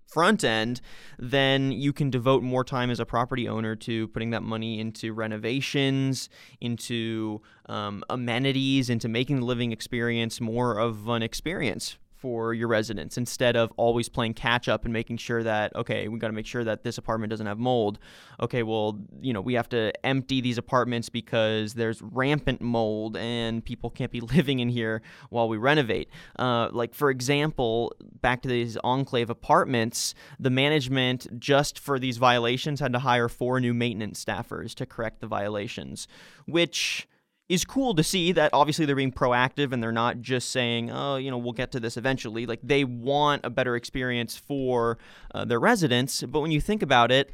front 0.09 0.43
end, 0.43 0.81
then 1.19 1.71
you 1.71 1.93
can 1.93 2.11
devote 2.11 2.43
more 2.43 2.65
time 2.65 2.91
as 2.91 2.99
a 2.99 3.05
property 3.05 3.47
owner 3.47 3.77
to 3.77 4.09
putting 4.09 4.31
that 4.31 4.43
money 4.43 4.81
into 4.81 5.13
renovations, 5.13 6.29
into 6.61 7.43
um, 7.67 8.03
amenities, 8.09 8.89
into 8.89 9.09
making 9.09 9.41
the 9.41 9.45
living 9.45 9.71
experience 9.71 10.41
more 10.41 10.79
of 10.79 11.09
an 11.09 11.23
experience 11.23 11.99
for 12.19 12.53
your 12.53 12.69
residents 12.69 13.17
instead 13.17 13.57
of 13.57 13.73
always 13.77 14.09
playing 14.09 14.35
catch 14.35 14.69
up 14.69 14.85
and 14.85 14.93
making 14.93 15.17
sure 15.17 15.43
that 15.43 15.75
okay 15.77 16.09
we 16.09 16.19
got 16.19 16.27
to 16.27 16.33
make 16.33 16.47
sure 16.47 16.65
that 16.65 16.83
this 16.83 16.99
apartment 16.99 17.31
doesn't 17.31 17.47
have 17.47 17.59
mold. 17.59 17.99
Okay 18.41 18.63
well 18.63 18.99
you 19.21 19.33
know 19.33 19.41
we 19.41 19.55
have 19.55 19.69
to 19.71 19.93
empty 20.05 20.41
these 20.41 20.59
apartments 20.59 21.09
because 21.09 21.75
there's 21.75 22.03
rampant 22.03 22.61
mold 22.61 23.17
and 23.17 23.65
people 23.65 23.91
can't 23.91 24.11
be 24.11 24.21
living 24.39 24.59
in 24.59 24.69
here 24.69 25.03
while 25.31 25.49
we 25.49 25.57
renovate. 25.57 26.09
Uh, 26.39 26.69
like 26.73 26.95
for 26.95 27.11
example 27.11 27.93
back 28.21 28.43
to 28.43 28.49
these 28.49 28.77
enclave 28.79 29.31
apartments 29.31 30.15
the 30.41 30.51
management 30.51 31.27
just 31.39 31.79
for 31.79 31.99
these 31.99 32.17
violations 32.17 32.81
had 32.81 32.93
to 32.93 32.99
hire 32.99 33.29
four 33.29 33.61
new 33.61 33.73
maintenance 33.73 34.25
staffers 34.25 34.75
to 34.75 34.85
correct 34.85 35.21
the 35.21 35.27
violations 35.27 36.09
which 36.47 37.07
is 37.49 37.65
cool 37.65 37.95
to 37.95 38.03
see 38.03 38.33
that 38.33 38.51
obviously 38.53 38.85
they're 38.85 38.97
being 38.97 39.13
proactive 39.13 39.73
and 39.73 39.83
they're 39.83 39.91
not 39.91 40.21
just 40.21 40.51
saying, 40.51 40.91
oh, 40.91 41.17
you 41.17 41.31
know, 41.31 41.39
we'll 41.39 41.53
get 41.53 41.73
to 41.73 41.81
this 41.81 41.97
eventually. 41.97 42.45
Like 42.45 42.61
they 42.63 42.85
want 42.85 43.45
a 43.45 43.51
better 43.51 43.75
experience 43.75 44.37
for 44.37 44.99
uh, 45.35 45.45
their 45.45 45.61
residents. 45.61 46.23
But 46.23 46.41
when 46.41 46.51
you 46.51 46.61
think 46.61 46.83
about 46.83 47.11
it, 47.11 47.31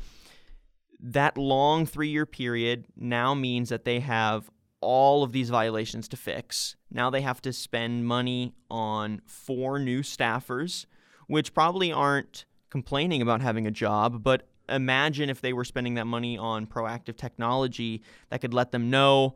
that 1.01 1.37
long 1.37 1.85
three 1.85 2.09
year 2.09 2.27
period 2.27 2.87
now 2.97 3.35
means 3.35 3.69
that 3.71 3.85
they 3.85 4.01
have 4.01 4.51
all 4.81 5.23
of 5.23 5.33
these 5.33 5.51
violations 5.51 6.07
to 6.09 6.17
fix. 6.17 6.77
Now 6.91 7.11
they 7.11 7.23
have 7.23 7.43
to 7.43 7.53
spend 7.53 8.07
money 8.07 8.55
on 8.71 9.21
four 9.27 9.79
new 9.79 10.03
staffers, 10.03 10.87
which 11.27 11.55
probably 11.55 11.91
aren't 11.91 12.45
complaining 12.71 13.21
about 13.21 13.41
having 13.41 13.67
a 13.67 13.71
job, 13.71 14.23
but 14.23 14.47
imagine 14.69 15.29
if 15.29 15.41
they 15.41 15.53
were 15.53 15.65
spending 15.65 15.95
that 15.95 16.07
money 16.07 16.39
on 16.39 16.67
proactive 16.67 17.17
technology 17.17 18.03
that 18.31 18.41
could 18.41 18.55
let 18.55 18.73
them 18.73 18.91
know 18.91 19.35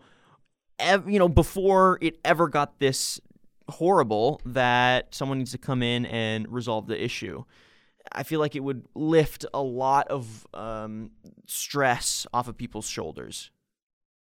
ev- 0.78 1.08
you 1.08 1.18
know, 1.18 1.28
before 1.28 1.98
it 2.00 2.18
ever 2.24 2.48
got 2.48 2.78
this 2.78 3.20
horrible 3.68 4.40
that 4.44 5.14
someone 5.14 5.38
needs 5.38 5.52
to 5.52 5.58
come 5.58 5.82
in 5.82 6.06
and 6.06 6.50
resolve 6.50 6.86
the 6.86 7.02
issue. 7.02 7.44
I 8.10 8.22
feel 8.22 8.40
like 8.40 8.56
it 8.56 8.60
would 8.60 8.86
lift 8.94 9.44
a 9.52 9.60
lot 9.62 10.08
of 10.08 10.46
um, 10.54 11.10
stress 11.46 12.26
off 12.32 12.48
of 12.48 12.56
people's 12.56 12.88
shoulders. 12.88 13.50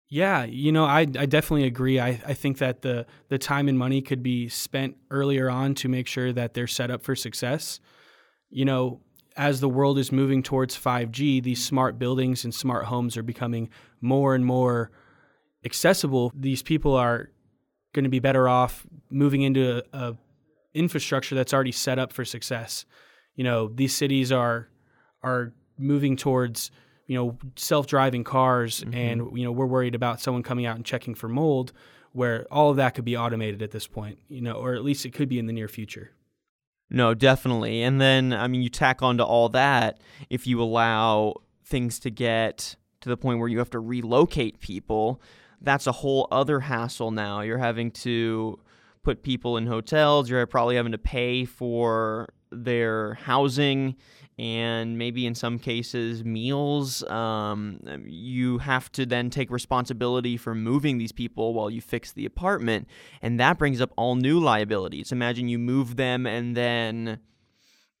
Yeah, 0.07 0.43
you 0.43 0.71
know, 0.71 0.85
I, 0.85 1.01
I 1.01 1.25
definitely 1.25 1.65
agree. 1.65 1.99
I, 1.99 2.21
I 2.25 2.33
think 2.33 2.59
that 2.59 2.83
the 2.83 3.05
the 3.29 3.37
time 3.37 3.67
and 3.67 3.77
money 3.77 4.01
could 4.01 4.21
be 4.21 4.47
spent 4.49 4.97
earlier 5.09 5.49
on 5.49 5.73
to 5.75 5.89
make 5.89 6.07
sure 6.07 6.31
that 6.31 6.53
they're 6.53 6.67
set 6.67 6.91
up 6.91 7.01
for 7.01 7.15
success. 7.15 7.79
You 8.49 8.65
know, 8.65 9.01
as 9.35 9.59
the 9.59 9.69
world 9.69 9.97
is 9.97 10.11
moving 10.11 10.43
towards 10.43 10.77
5G, 10.77 11.41
these 11.43 11.63
smart 11.63 11.97
buildings 11.97 12.43
and 12.43 12.53
smart 12.53 12.85
homes 12.85 13.17
are 13.17 13.23
becoming 13.23 13.69
more 13.99 14.35
and 14.35 14.45
more 14.45 14.91
accessible. 15.65 16.31
These 16.35 16.63
people 16.63 16.95
are 16.95 17.29
going 17.93 18.03
to 18.03 18.09
be 18.09 18.19
better 18.19 18.47
off 18.47 18.85
moving 19.09 19.41
into 19.41 19.83
a, 19.93 19.97
a 19.97 20.17
infrastructure 20.73 21.35
that's 21.35 21.53
already 21.53 21.71
set 21.71 21.97
up 21.97 22.13
for 22.13 22.23
success. 22.23 22.85
You 23.35 23.43
know, 23.43 23.67
these 23.67 23.95
cities 23.95 24.31
are 24.31 24.69
are 25.23 25.53
moving 25.77 26.15
towards 26.15 26.71
you 27.07 27.15
know 27.17 27.37
self-driving 27.55 28.23
cars 28.23 28.81
mm-hmm. 28.81 28.93
and 28.93 29.37
you 29.37 29.43
know 29.43 29.51
we're 29.51 29.65
worried 29.65 29.95
about 29.95 30.21
someone 30.21 30.43
coming 30.43 30.65
out 30.65 30.75
and 30.75 30.85
checking 30.85 31.15
for 31.15 31.27
mold 31.27 31.73
where 32.13 32.47
all 32.49 32.69
of 32.69 32.77
that 32.77 32.95
could 32.95 33.05
be 33.05 33.17
automated 33.17 33.61
at 33.61 33.71
this 33.71 33.87
point 33.87 34.17
you 34.27 34.41
know 34.41 34.53
or 34.53 34.73
at 34.73 34.83
least 34.83 35.05
it 35.05 35.13
could 35.13 35.29
be 35.29 35.37
in 35.37 35.47
the 35.47 35.53
near 35.53 35.67
future 35.67 36.11
no 36.89 37.13
definitely 37.13 37.81
and 37.81 37.99
then 37.99 38.33
i 38.33 38.47
mean 38.47 38.61
you 38.61 38.69
tack 38.69 39.01
onto 39.01 39.23
all 39.23 39.49
that 39.49 39.99
if 40.29 40.47
you 40.47 40.61
allow 40.61 41.33
things 41.63 41.99
to 41.99 42.09
get 42.09 42.75
to 43.01 43.09
the 43.09 43.17
point 43.17 43.39
where 43.39 43.49
you 43.49 43.59
have 43.59 43.69
to 43.69 43.79
relocate 43.79 44.59
people 44.59 45.21
that's 45.65 45.87
a 45.87 45.91
whole 45.91 46.27
other 46.31 46.61
hassle 46.61 47.11
now 47.11 47.41
you're 47.41 47.57
having 47.57 47.91
to 47.91 48.57
put 49.03 49.23
people 49.23 49.57
in 49.57 49.67
hotels 49.67 50.29
you're 50.29 50.45
probably 50.45 50.75
having 50.75 50.91
to 50.91 50.97
pay 50.97 51.45
for 51.45 52.29
their 52.51 53.15
housing 53.15 53.95
and 54.37 54.97
maybe 54.97 55.25
in 55.25 55.33
some 55.33 55.57
cases 55.57 56.23
meals. 56.23 57.03
Um, 57.03 57.79
you 58.05 58.57
have 58.59 58.91
to 58.93 59.05
then 59.05 59.29
take 59.29 59.49
responsibility 59.49 60.37
for 60.37 60.53
moving 60.53 60.97
these 60.97 61.11
people 61.11 61.53
while 61.53 61.69
you 61.69 61.81
fix 61.81 62.11
the 62.11 62.25
apartment, 62.25 62.87
and 63.21 63.39
that 63.39 63.57
brings 63.57 63.79
up 63.79 63.91
all 63.95 64.15
new 64.15 64.39
liabilities. 64.39 65.11
Imagine 65.11 65.47
you 65.47 65.59
move 65.59 65.95
them 65.95 66.25
and 66.25 66.55
then 66.55 67.19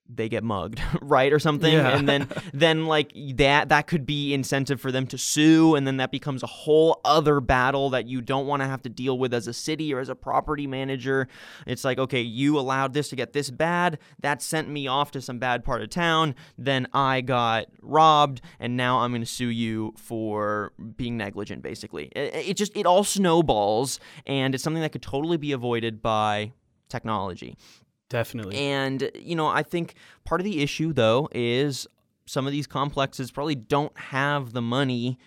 they 0.07 0.29
get 0.29 0.43
mugged, 0.43 0.81
right, 1.01 1.31
or 1.33 1.39
something, 1.39 1.73
yeah. 1.73 1.97
and 1.97 2.07
then 2.07 2.27
then 2.53 2.85
like 2.85 3.11
that 3.35 3.69
that 3.69 3.87
could 3.87 4.05
be 4.05 4.33
incentive 4.33 4.79
for 4.79 4.91
them 4.91 5.07
to 5.07 5.17
sue, 5.17 5.75
and 5.75 5.87
then 5.87 5.97
that 5.97 6.11
becomes 6.11 6.43
a 6.43 6.47
whole 6.47 6.99
other 7.03 7.39
battle 7.39 7.89
that 7.89 8.07
you 8.07 8.21
don't 8.21 8.47
want 8.47 8.61
to 8.61 8.67
have 8.67 8.81
to 8.83 8.89
deal 8.89 9.17
with 9.17 9.33
as 9.33 9.47
a 9.47 9.53
city 9.53 9.93
or 9.93 9.99
as 9.99 10.09
a 10.09 10.15
property 10.15 10.67
manager. 10.67 11.27
It's 11.65 11.83
like, 11.83 11.97
okay, 11.97 12.21
you 12.21 12.59
allowed 12.59 12.93
this 12.93 13.09
to 13.09 13.15
get 13.15 13.33
this 13.33 13.49
bad, 13.49 13.99
that 14.19 14.41
sent 14.41 14.69
me 14.69 14.87
off 14.87 15.11
to 15.11 15.21
some 15.21 15.39
bad 15.39 15.63
part 15.63 15.81
of 15.81 15.89
town, 15.89 16.35
then 16.57 16.87
I 16.93 17.21
got 17.21 17.65
robbed, 17.81 18.41
and 18.59 18.77
now 18.77 18.99
I'm 18.99 19.11
going 19.11 19.21
to 19.21 19.27
sue 19.27 19.49
you 19.49 19.93
for 19.97 20.73
being 20.97 21.17
negligent, 21.17 21.61
basically. 21.61 22.05
It, 22.15 22.49
it 22.49 22.57
just 22.57 22.75
it 22.75 22.85
all 22.85 23.03
snowballs, 23.03 23.99
and 24.25 24.53
it's 24.53 24.63
something 24.63 24.81
that 24.81 24.91
could 24.91 25.01
totally 25.01 25.37
be 25.37 25.51
avoided 25.51 26.01
by 26.01 26.53
technology. 26.89 27.57
Definitely. 28.09 28.57
And, 28.57 29.09
you 29.15 29.35
know, 29.35 29.47
I 29.47 29.63
think 29.63 29.95
part 30.23 30.41
of 30.41 30.45
the 30.45 30.61
issue, 30.61 30.93
though, 30.93 31.27
is 31.33 31.87
some 32.25 32.45
of 32.45 32.51
these 32.51 32.67
complexes 32.67 33.31
probably 33.31 33.55
don't 33.55 33.97
have 33.97 34.53
the 34.53 34.61
money 34.61 35.17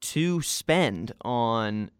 to 0.00 0.42
spend 0.42 1.12
on 1.22 1.90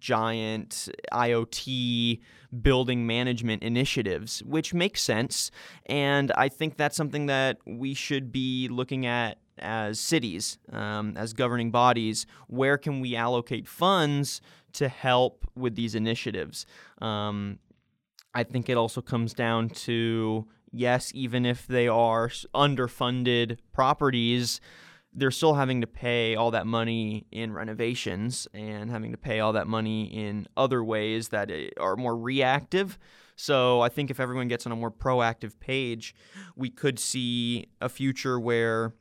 giant 0.00 0.88
IoT 1.12 2.20
building 2.62 3.06
management 3.06 3.62
initiatives, 3.62 4.42
which 4.44 4.74
makes 4.74 5.02
sense. 5.02 5.50
And 5.86 6.32
I 6.32 6.48
think 6.48 6.76
that's 6.76 6.96
something 6.96 7.26
that 7.26 7.58
we 7.66 7.94
should 7.94 8.32
be 8.32 8.68
looking 8.68 9.06
at 9.06 9.38
as 9.58 9.98
cities, 9.98 10.58
um, 10.72 11.14
as 11.16 11.32
governing 11.32 11.70
bodies. 11.70 12.26
Where 12.48 12.76
can 12.76 13.00
we 13.00 13.16
allocate 13.16 13.66
funds 13.66 14.40
to 14.74 14.88
help 14.88 15.46
with 15.54 15.74
these 15.76 15.94
initiatives? 15.94 16.66
Um, 17.00 17.58
I 18.36 18.44
think 18.44 18.68
it 18.68 18.76
also 18.76 19.00
comes 19.00 19.32
down 19.32 19.70
to 19.86 20.46
yes, 20.70 21.10
even 21.14 21.46
if 21.46 21.66
they 21.66 21.88
are 21.88 22.28
underfunded 22.54 23.56
properties, 23.72 24.60
they're 25.14 25.30
still 25.30 25.54
having 25.54 25.80
to 25.80 25.86
pay 25.86 26.36
all 26.36 26.50
that 26.50 26.66
money 26.66 27.24
in 27.32 27.54
renovations 27.54 28.46
and 28.52 28.90
having 28.90 29.10
to 29.12 29.16
pay 29.16 29.40
all 29.40 29.54
that 29.54 29.66
money 29.66 30.04
in 30.04 30.46
other 30.54 30.84
ways 30.84 31.28
that 31.28 31.50
eh, 31.50 31.70
are 31.80 31.96
more 31.96 32.14
reactive. 32.14 32.98
So 33.36 33.80
I 33.80 33.88
think 33.88 34.10
if 34.10 34.20
everyone 34.20 34.48
gets 34.48 34.66
on 34.66 34.72
a 34.72 34.76
more 34.76 34.90
proactive 34.90 35.58
page, 35.58 36.14
we 36.56 36.68
could 36.68 36.98
see 36.98 37.68
a 37.80 37.88
future 37.88 38.38
where 38.38 38.92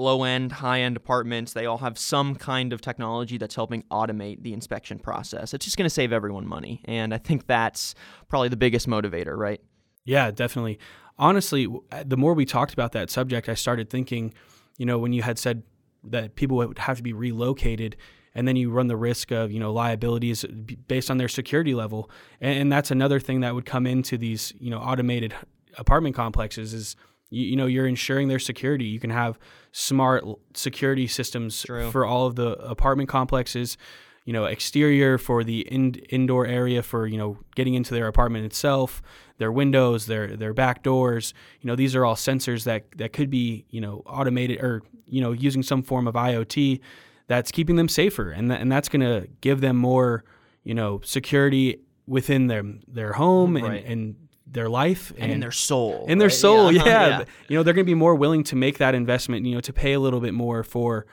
low 0.00 0.24
end, 0.24 0.52
high 0.52 0.80
end 0.80 0.96
apartments, 0.96 1.52
they 1.52 1.66
all 1.66 1.78
have 1.78 1.98
some 1.98 2.34
kind 2.34 2.72
of 2.72 2.80
technology 2.80 3.38
that's 3.38 3.54
helping 3.54 3.82
automate 3.90 4.42
the 4.42 4.52
inspection 4.52 4.98
process. 4.98 5.54
It's 5.54 5.64
just 5.64 5.76
going 5.76 5.86
to 5.86 5.90
save 5.90 6.12
everyone 6.12 6.46
money. 6.46 6.82
And 6.86 7.14
I 7.14 7.18
think 7.18 7.46
that's 7.46 7.94
probably 8.28 8.48
the 8.48 8.56
biggest 8.56 8.88
motivator, 8.88 9.36
right? 9.36 9.60
Yeah, 10.04 10.30
definitely. 10.30 10.78
Honestly, 11.18 11.68
uh, 11.92 12.04
the 12.06 12.16
more 12.16 12.34
we 12.34 12.46
talked 12.46 12.72
about 12.72 12.92
that 12.92 13.10
subject, 13.10 13.48
I 13.48 13.54
started 13.54 13.90
thinking, 13.90 14.32
you 14.78 14.86
know, 14.86 14.98
when 14.98 15.12
you 15.12 15.22
had 15.22 15.38
said 15.38 15.62
that 16.04 16.34
people 16.34 16.56
would 16.56 16.78
have 16.78 16.96
to 16.96 17.02
be 17.02 17.12
relocated, 17.12 17.96
and 18.34 18.46
then 18.46 18.56
you 18.56 18.70
run 18.70 18.86
the 18.86 18.96
risk 18.96 19.32
of 19.32 19.50
you 19.50 19.58
know 19.58 19.72
liabilities 19.72 20.44
based 20.86 21.10
on 21.10 21.18
their 21.18 21.28
security 21.28 21.74
level 21.74 22.08
and, 22.40 22.70
that's 22.70 22.92
another 22.92 23.18
thing 23.18 23.40
that 23.40 23.54
would 23.56 23.66
come 23.66 23.88
into 23.88 24.16
these 24.16 24.52
you 24.60 24.70
know 24.70 24.78
automated 24.78 25.34
apartment 25.78 26.14
complexes 26.14 26.72
is 26.72 26.96
you, 27.30 27.46
you 27.46 27.56
know 27.56 27.66
you're 27.66 27.86
ensuring 27.86 28.28
their 28.28 28.38
security 28.38 28.84
you 28.84 29.00
can 29.00 29.10
have 29.10 29.38
smart 29.72 30.24
security 30.54 31.06
systems 31.06 31.62
True. 31.62 31.90
for 31.90 32.04
all 32.04 32.26
of 32.26 32.34
the 32.34 32.50
apartment 32.58 33.08
complexes 33.08 33.76
you 34.24 34.32
know 34.32 34.44
exterior 34.44 35.18
for 35.18 35.42
the 35.42 35.60
in, 35.60 35.94
indoor 36.10 36.46
area 36.46 36.82
for 36.82 37.06
you 37.06 37.16
know 37.16 37.38
getting 37.54 37.74
into 37.74 37.94
their 37.94 38.06
apartment 38.06 38.44
itself 38.44 39.00
their 39.38 39.50
windows 39.50 40.06
their 40.06 40.36
their 40.36 40.52
back 40.52 40.82
doors 40.82 41.32
you 41.60 41.68
know 41.68 41.76
these 41.76 41.94
are 41.96 42.04
all 42.04 42.14
sensors 42.14 42.64
that 42.64 42.84
that 42.96 43.12
could 43.12 43.30
be 43.30 43.64
you 43.70 43.80
know 43.80 44.02
automated 44.06 44.60
or 44.60 44.82
you 45.06 45.20
know 45.20 45.32
using 45.32 45.62
some 45.62 45.82
form 45.82 46.06
of 46.06 46.14
IoT 46.14 46.80
that's 47.26 47.50
keeping 47.50 47.76
them 47.76 47.88
safer 47.88 48.30
and 48.30 48.50
th- 48.50 48.60
and 48.60 48.70
that's 48.70 48.88
going 48.88 49.00
to 49.00 49.28
give 49.40 49.60
them 49.60 49.76
more 49.76 50.24
you 50.64 50.74
know 50.74 51.00
security 51.04 51.80
within 52.06 52.48
their 52.48 52.62
their 52.86 53.14
home 53.14 53.56
right. 53.56 53.84
and, 53.84 53.92
and 53.92 54.16
their 54.52 54.68
life 54.68 55.10
and, 55.12 55.24
and, 55.24 55.32
in 55.32 55.40
their 55.40 55.52
soul. 55.52 56.04
In 56.08 56.18
their 56.18 56.28
right? 56.28 56.34
soul, 56.34 56.72
yeah. 56.72 56.84
yeah. 56.84 57.08
yeah. 57.08 57.24
You 57.48 57.56
know, 57.56 57.62
they're 57.62 57.74
going 57.74 57.86
to 57.86 57.90
be 57.90 57.94
more 57.94 58.14
willing 58.14 58.44
to 58.44 58.56
make 58.56 58.78
that 58.78 58.94
investment, 58.94 59.46
you 59.46 59.54
know, 59.54 59.60
to 59.60 59.72
pay 59.72 59.92
a 59.92 60.00
little 60.00 60.20
bit 60.20 60.34
more 60.34 60.62
for, 60.62 61.06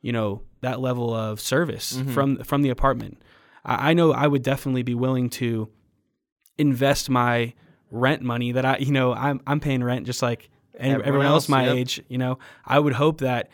you 0.00 0.12
know, 0.12 0.42
that 0.60 0.80
level 0.80 1.14
of 1.14 1.40
service 1.40 1.94
mm-hmm. 1.94 2.12
from 2.12 2.42
from 2.44 2.62
the 2.62 2.70
apartment. 2.70 3.22
I, 3.64 3.90
I, 3.90 3.94
know 3.94 4.12
I 4.12 4.26
would 4.26 4.42
definitely 4.42 4.82
be 4.82 4.94
willing 4.94 5.30
to 5.30 5.68
invest 6.58 7.10
my 7.10 7.54
rent 7.90 8.22
money 8.22 8.52
that 8.52 8.64
I, 8.64 8.76
you 8.78 8.92
know, 8.92 9.12
I'm 9.12 9.40
I'm 9.46 9.60
paying 9.60 9.82
rent 9.82 10.06
just 10.06 10.22
like 10.22 10.50
everyone, 10.74 11.06
everyone 11.06 11.26
else, 11.26 11.44
else 11.44 11.48
my 11.48 11.66
yep. 11.66 11.76
age, 11.76 12.02
you 12.08 12.18
know. 12.18 12.38
I 12.64 12.78
would 12.78 12.94
hope 12.94 13.18
that 13.20 13.48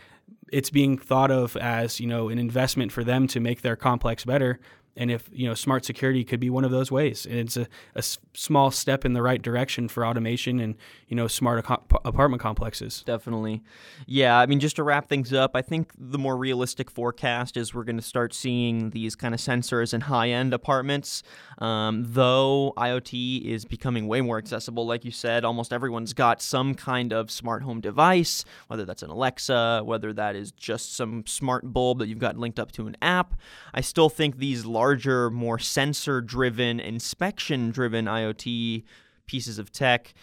it's 0.51 0.70
being 0.70 0.98
thought 0.98 1.31
of 1.31 1.57
as, 1.57 2.01
you 2.01 2.07
know, 2.07 2.29
an 2.29 2.38
investment 2.38 2.92
for 2.92 3.05
them 3.05 3.27
to 3.29 3.40
make 3.40 3.62
their 3.62 3.77
complex 3.77 4.24
better 4.24 4.59
and 4.98 5.11
if 5.11 5.28
you 5.32 5.48
know 5.48 5.54
smart 5.54 5.84
security 5.84 6.24
could 6.24 6.40
be 6.40 6.50
one 6.50 6.64
of 6.64 6.70
those 6.70 6.90
ways. 6.90 7.24
And 7.24 7.38
it's 7.38 7.56
a, 7.56 7.66
small 8.34 8.70
step 8.70 9.04
in 9.04 9.14
the 9.14 9.22
right 9.22 9.42
direction 9.42 9.88
for 9.88 10.06
automation 10.06 10.61
and 10.61 10.76
you 11.08 11.16
know 11.16 11.26
smart 11.26 11.64
apartment 12.04 12.42
complexes. 12.42 13.02
Definitely. 13.06 13.62
Yeah 14.06 14.38
i 14.38 14.46
mean 14.46 14.61
just 14.61 14.76
to 14.76 14.82
wrap 14.82 15.08
things 15.08 15.32
up 15.32 15.56
i 15.56 15.62
think 15.62 15.92
the 15.98 16.18
more 16.18 16.37
realistic 16.37 16.90
forecast 16.90 17.56
is 17.56 17.74
we're 17.74 17.84
going 17.84 17.96
to 17.96 18.02
start 18.02 18.34
seeing 18.34 18.90
these 18.90 19.16
kind 19.16 19.34
of 19.34 19.40
sensors 19.40 19.94
in 19.94 20.02
high-end 20.02 20.52
apartments. 20.52 21.22
Um, 21.58 22.04
though 22.06 22.72
iot 22.76 23.44
is 23.44 23.64
becoming 23.64 24.06
way 24.06 24.20
more 24.20 24.38
accessible 24.38 24.87
like 24.87 25.04
you 25.04 25.11
said 25.11 25.44
almost 25.44 25.72
everyone's 25.72 26.12
got 26.12 26.40
some 26.42 26.74
kind 26.74 27.12
of 27.12 27.30
smart 27.30 27.62
home 27.62 27.80
device 27.80 28.44
whether 28.68 28.84
that's 28.84 29.02
an 29.02 29.11
alexa 29.11 29.82
whether 29.84 30.12
that 30.12 30.37
is 30.37 30.52
just 30.52 30.94
some 30.94 31.24
smart 31.26 31.72
bulb 31.72 31.98
that 31.98 32.08
you've 32.08 32.18
got 32.18 32.37
linked 32.37 32.58
up 32.58 32.72
to 32.72 32.87
an 32.87 32.96
app. 33.02 33.34
I 33.72 33.80
still 33.80 34.08
think 34.08 34.38
these 34.38 34.64
large 34.64 34.88
larger, 34.88 35.29
more 35.29 35.59
sensor 35.59 36.22
driven, 36.22 36.81
inspection 36.81 37.70
driven 37.70 38.07
IoT 38.07 38.85
pieces 39.27 39.59
of 39.59 39.70
tech 39.70 40.14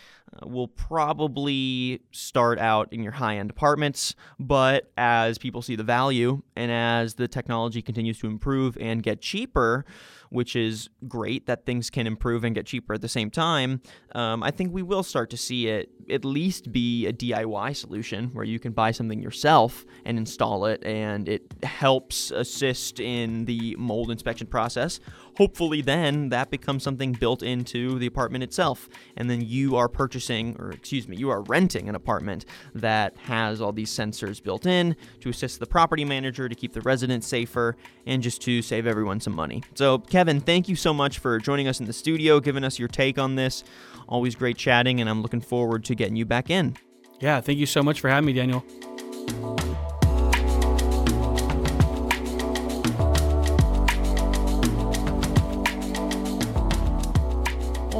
will 0.43 0.67
probably 0.67 2.01
start 2.11 2.59
out 2.59 2.91
in 2.91 3.01
your 3.01 3.13
high 3.13 3.37
end 3.37 3.49
apartments, 3.49 4.15
but 4.39 4.91
as 4.97 5.37
people 5.37 5.61
see 5.61 5.75
the 5.75 5.83
value 5.83 6.41
and 6.55 6.71
as 6.71 7.15
the 7.15 7.27
technology 7.27 7.81
continues 7.81 8.19
to 8.19 8.27
improve 8.27 8.77
and 8.79 9.03
get 9.03 9.21
cheaper, 9.21 9.85
which 10.29 10.55
is 10.55 10.89
great 11.07 11.45
that 11.45 11.65
things 11.65 11.89
can 11.89 12.07
improve 12.07 12.43
and 12.43 12.55
get 12.55 12.65
cheaper 12.65 12.93
at 12.93 13.01
the 13.01 13.07
same 13.07 13.29
time, 13.29 13.81
um, 14.13 14.43
I 14.43 14.51
think 14.51 14.73
we 14.73 14.81
will 14.81 15.03
start 15.03 15.29
to 15.29 15.37
see 15.37 15.67
it 15.67 15.89
at 16.09 16.25
least 16.25 16.71
be 16.71 17.05
a 17.07 17.13
DIY 17.13 17.75
solution 17.75 18.29
where 18.33 18.45
you 18.45 18.59
can 18.59 18.73
buy 18.73 18.91
something 18.91 19.21
yourself 19.21 19.85
and 20.05 20.17
install 20.17 20.65
it, 20.65 20.83
and 20.83 21.27
it 21.29 21.53
helps 21.63 22.31
assist 22.31 22.99
in 22.99 23.45
the 23.45 23.75
mold 23.77 24.11
inspection 24.11 24.47
process. 24.47 24.99
Hopefully, 25.37 25.81
then 25.81 26.29
that 26.29 26.49
becomes 26.49 26.83
something 26.83 27.11
built 27.11 27.43
into 27.43 27.99
the 27.99 28.05
apartment 28.05 28.43
itself, 28.43 28.87
and 29.17 29.29
then 29.29 29.41
you 29.41 29.75
are 29.75 29.89
purchasing, 29.89 30.55
or 30.59 30.71
excuse 30.71 31.07
me, 31.07 31.17
you 31.17 31.29
are 31.29 31.41
renting 31.43 31.89
an 31.89 31.95
apartment 31.95 32.45
that 32.73 33.15
has 33.17 33.59
all 33.59 33.73
these 33.73 33.91
sensors 33.91 34.41
built 34.41 34.65
in 34.65 34.95
to 35.19 35.29
assist 35.29 35.59
the 35.59 35.65
property 35.65 36.05
manager 36.05 36.47
to 36.47 36.55
keep 36.55 36.71
the 36.73 36.81
residents 36.81 37.27
safer 37.27 37.75
and 38.05 38.23
just 38.23 38.41
to 38.41 38.61
save 38.61 38.87
everyone 38.87 39.19
some 39.19 39.33
money. 39.33 39.61
So, 39.73 39.99
Kevin, 39.99 40.39
thank 40.39 40.69
you 40.69 40.75
so 40.75 40.93
much 40.93 41.19
for 41.19 41.37
joining 41.39 41.67
us 41.67 41.79
in 41.79 41.85
the 41.85 41.93
studio, 41.93 42.39
giving 42.39 42.63
us 42.63 42.79
your 42.79 42.87
take 42.87 43.19
on 43.19 43.35
this. 43.35 43.63
Always 44.07 44.35
great 44.35 44.57
chatting, 44.57 45.01
and 45.01 45.09
I'm 45.09 45.21
looking 45.21 45.41
forward 45.41 45.83
to 45.85 45.95
getting 45.95 46.15
you 46.15 46.25
back 46.25 46.49
in. 46.49 46.77
Yeah, 47.19 47.41
thank 47.41 47.59
you 47.59 47.65
so 47.65 47.83
much 47.83 47.99
for 47.99 48.09
having 48.09 48.25
me, 48.25 48.33
Daniel. 48.33 48.63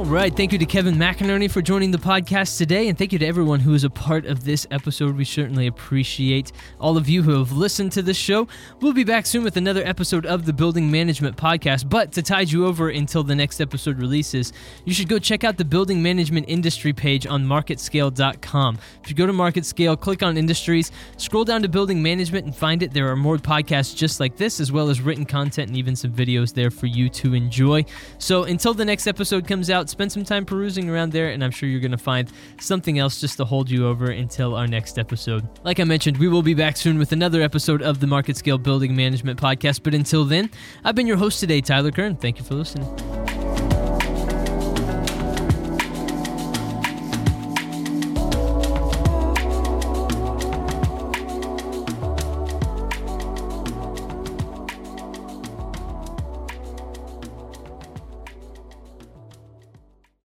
Right. 0.06 0.36
Thank 0.36 0.52
you 0.52 0.60
to 0.60 0.66
Kevin 0.66 0.96
McInerney 0.96 1.50
for 1.50 1.62
joining 1.62 1.90
the 1.90 1.98
podcast 1.98 2.58
today. 2.58 2.90
And 2.90 2.98
thank 2.98 3.12
you 3.12 3.20
to 3.20 3.26
everyone 3.26 3.60
who 3.60 3.74
is 3.74 3.84
a 3.84 3.90
part 3.90 4.26
of 4.26 4.44
this 4.44 4.68
episode. 4.70 5.16
We 5.16 5.26
certainly 5.26 5.68
appreciate 5.68 6.52
all 6.80 6.96
of 6.98 7.10
you 7.10 7.24
who 7.24 7.40
have 7.40 7.52
listened 7.52 7.92
to 7.94 8.02
this 8.02 8.18
show. 8.18 8.48
We'll 8.82 8.94
be 8.94 9.04
back 9.04 9.26
soon 9.26 9.44
with 9.44 9.58
another 9.58 9.84
episode 9.84 10.26
of 10.26 10.46
the 10.46 10.54
Building 10.54 10.92
Management 10.92 11.38
Podcast. 11.38 11.90
But 11.90 12.12
to 12.12 12.22
tide 12.22 12.52
you 12.52 12.68
over 12.68 12.90
until 12.90 13.24
the 13.24 13.34
next 13.36 13.60
episode 13.60 13.98
releases, 13.98 14.54
you 14.86 14.94
should 14.94 15.10
go 15.10 15.18
check 15.18 15.44
out 15.44 15.58
the 15.58 15.66
Building 15.66 16.04
Management 16.04 16.46
Industry 16.50 16.94
page 16.94 17.26
on 17.26 17.44
marketscale.com. 17.44 18.78
If 19.04 19.10
you 19.10 19.16
go 19.16 19.26
to 19.26 19.34
MarketScale, 19.34 20.00
click 20.00 20.22
on 20.22 20.38
Industries, 20.38 20.92
scroll 21.18 21.46
down 21.46 21.64
to 21.64 21.70
Building 21.70 22.04
Management 22.04 22.46
and 22.46 22.56
find 22.56 22.84
it. 22.84 22.94
There 22.94 23.10
are 23.10 23.16
more 23.16 23.38
podcasts 23.38 23.96
just 23.96 24.20
like 24.20 24.38
this, 24.38 24.60
as 24.60 24.72
well 24.72 24.90
as 24.90 25.02
written 25.02 25.26
content 25.26 25.70
and 25.70 25.78
even 25.78 25.96
some 25.96 26.12
videos 26.12 26.54
there 26.54 26.70
for 26.70 26.86
you 26.86 27.10
to 27.10 27.34
enjoy. 27.34 27.86
So 28.20 28.44
until 28.44 28.76
the 28.76 28.86
next 28.86 29.08
episode 29.08 29.48
comes 29.48 29.70
out, 29.70 29.95
spend 29.96 30.12
some 30.12 30.26
time 30.26 30.46
perusing 30.46 30.90
around 30.90 31.14
there, 31.14 31.30
and 31.30 31.42
I'm 31.42 31.52
sure 31.52 31.70
you're 31.70 31.80
going 31.80 31.92
to 31.92 31.98
find 31.98 32.30
something 32.60 33.00
else 33.00 33.22
just 33.22 33.38
to 33.38 33.46
hold 33.46 33.70
you 33.70 33.88
over 33.88 34.12
until 34.12 34.54
our 34.54 34.68
next 34.68 35.00
episode. 35.00 35.48
Like 35.64 35.80
I 35.80 35.86
mentioned, 35.86 36.18
we 36.18 36.28
will 36.28 36.42
be 36.42 36.54
back 36.54 36.76
soon 36.76 37.00
with 37.00 37.14
another 37.14 37.42
episode 37.42 37.82
of 37.82 38.02
the 38.02 38.08
MarketScale 38.08 38.62
Building 38.62 38.94
Management 38.94 39.40
Podcast. 39.40 39.84
But 39.84 39.94
until 39.94 40.26
then, 40.26 40.50
I've 40.84 40.96
been 40.96 41.08
your 41.08 41.16
host 41.16 41.40
today, 41.40 41.62
Tyler 41.62 41.92
Kern. 41.92 42.18
Thank 42.18 42.40
you 42.40 42.44
for 42.44 42.56
listening. 42.56 43.65